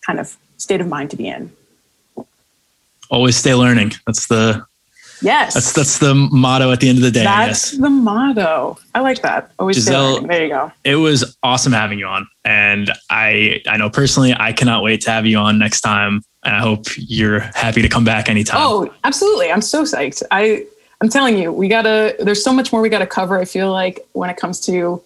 [0.05, 1.51] kind of state of mind to be in.
[3.09, 3.93] Always stay learning.
[4.05, 4.65] That's the
[5.21, 7.23] Yes, that's that's the motto at the end of the day.
[7.23, 8.77] That's the motto.
[8.93, 9.51] I like that.
[9.57, 10.27] Always stay learning.
[10.27, 10.71] There you go.
[10.83, 15.11] It was awesome having you on, and I I know personally I cannot wait to
[15.11, 18.59] have you on next time, and I hope you're happy to come back anytime.
[18.59, 19.51] Oh, absolutely.
[19.51, 20.21] I'm so psyched.
[20.29, 20.65] I
[21.01, 22.15] I'm telling you, we gotta.
[22.19, 23.39] There's so much more we gotta cover.
[23.39, 25.01] I feel like when it comes to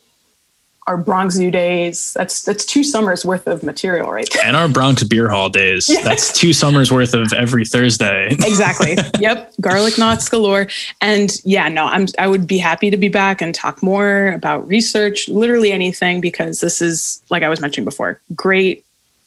[0.92, 4.42] our Bronx Zoo days, that's that's two summers worth of material right there.
[4.52, 5.88] And our Bronx Beer Hall days.
[5.90, 6.02] Yeah.
[6.04, 8.28] That's two summers worth of every Thursday.
[8.32, 8.98] exactly.
[9.20, 9.54] yep.
[9.62, 10.68] Garlic knots galore.
[11.00, 14.68] And yeah, no, I'm I would be happy to be back and talk more about
[14.68, 18.84] research, literally anything, because this is like I was mentioning before, great,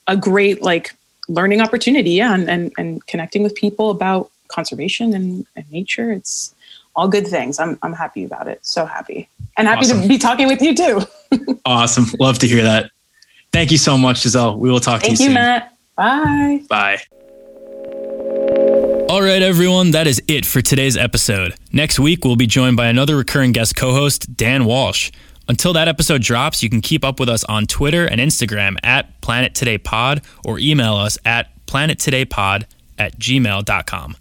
[0.07, 0.95] a great like
[1.29, 2.11] learning opportunity.
[2.11, 2.35] Yeah.
[2.35, 6.13] And and, and connecting with people about conservation and, and nature.
[6.13, 6.54] It's
[6.97, 7.59] all good things.
[7.59, 8.65] I'm I'm happy about it.
[8.65, 9.29] So happy.
[9.57, 10.03] And happy Awesome.
[10.03, 11.01] to be talking with you too.
[11.67, 12.07] Awesome.
[12.21, 12.91] Love to hear that.
[13.53, 14.59] Thank you so much, Giselle.
[14.59, 15.17] We will talk to you.
[15.17, 15.35] Thank you you, soon.
[15.35, 15.77] Matt.
[15.97, 16.63] Bye.
[16.69, 16.99] Bye.
[19.09, 21.55] All right, everyone, that is it for today's episode.
[21.73, 25.11] Next week, we'll be joined by another recurring guest co host, Dan Walsh.
[25.49, 29.21] Until that episode drops, you can keep up with us on Twitter and Instagram at
[29.21, 32.65] Planet Today Pod or email us at planettodaypod
[32.99, 34.17] at gmail.com.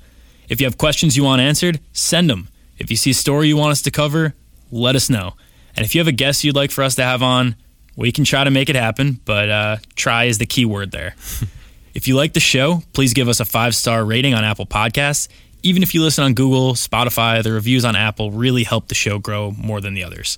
[0.49, 2.49] If you have questions you want answered, send them.
[2.83, 4.35] If you see a story you want us to cover,
[4.69, 5.35] let us know.
[5.75, 7.55] And if you have a guest you'd like for us to have on,
[7.95, 11.15] we can try to make it happen, but uh, try is the key word there.
[11.93, 15.29] if you like the show, please give us a five star rating on Apple Podcasts.
[15.63, 19.17] Even if you listen on Google, Spotify, the reviews on Apple really help the show
[19.17, 20.37] grow more than the others.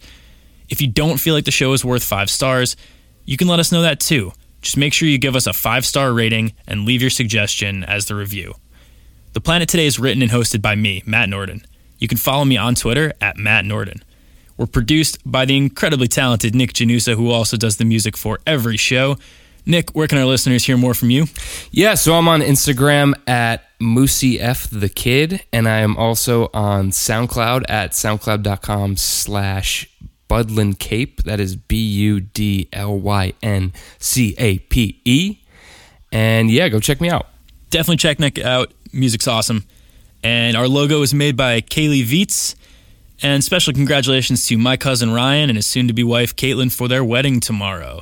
[0.69, 2.77] If you don't feel like the show is worth five stars,
[3.25, 4.33] you can let us know that too.
[4.61, 8.05] Just make sure you give us a five star rating and leave your suggestion as
[8.05, 8.53] the review.
[9.33, 11.65] The Planet Today is written and hosted by me, Matt Norden.
[12.05, 14.03] You can follow me on Twitter at Matt Norden.
[14.57, 18.77] We're produced by the incredibly talented Nick Janusa, who also does the music for every
[18.77, 19.17] show.
[19.65, 21.25] Nick, where can our listeners hear more from you?
[21.71, 26.91] Yeah, so I'm on Instagram at Moosey F the Kid, and I am also on
[26.91, 29.89] SoundCloud at soundcloud.com slash
[30.29, 31.23] Budlyn Cape.
[31.23, 35.39] That is B U D L Y N C A P E.
[36.11, 37.29] And yeah, go check me out.
[37.71, 38.71] Definitely check Nick out.
[38.93, 39.65] Music's awesome.
[40.25, 42.55] And our logo is made by Kaylee Vietz.
[43.21, 46.87] And special congratulations to my cousin Ryan and his soon to be wife Caitlin for
[46.87, 48.01] their wedding tomorrow.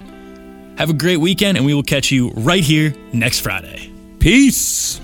[0.78, 3.92] Have a great weekend, and we will catch you right here next Friday.
[4.20, 5.02] Peace.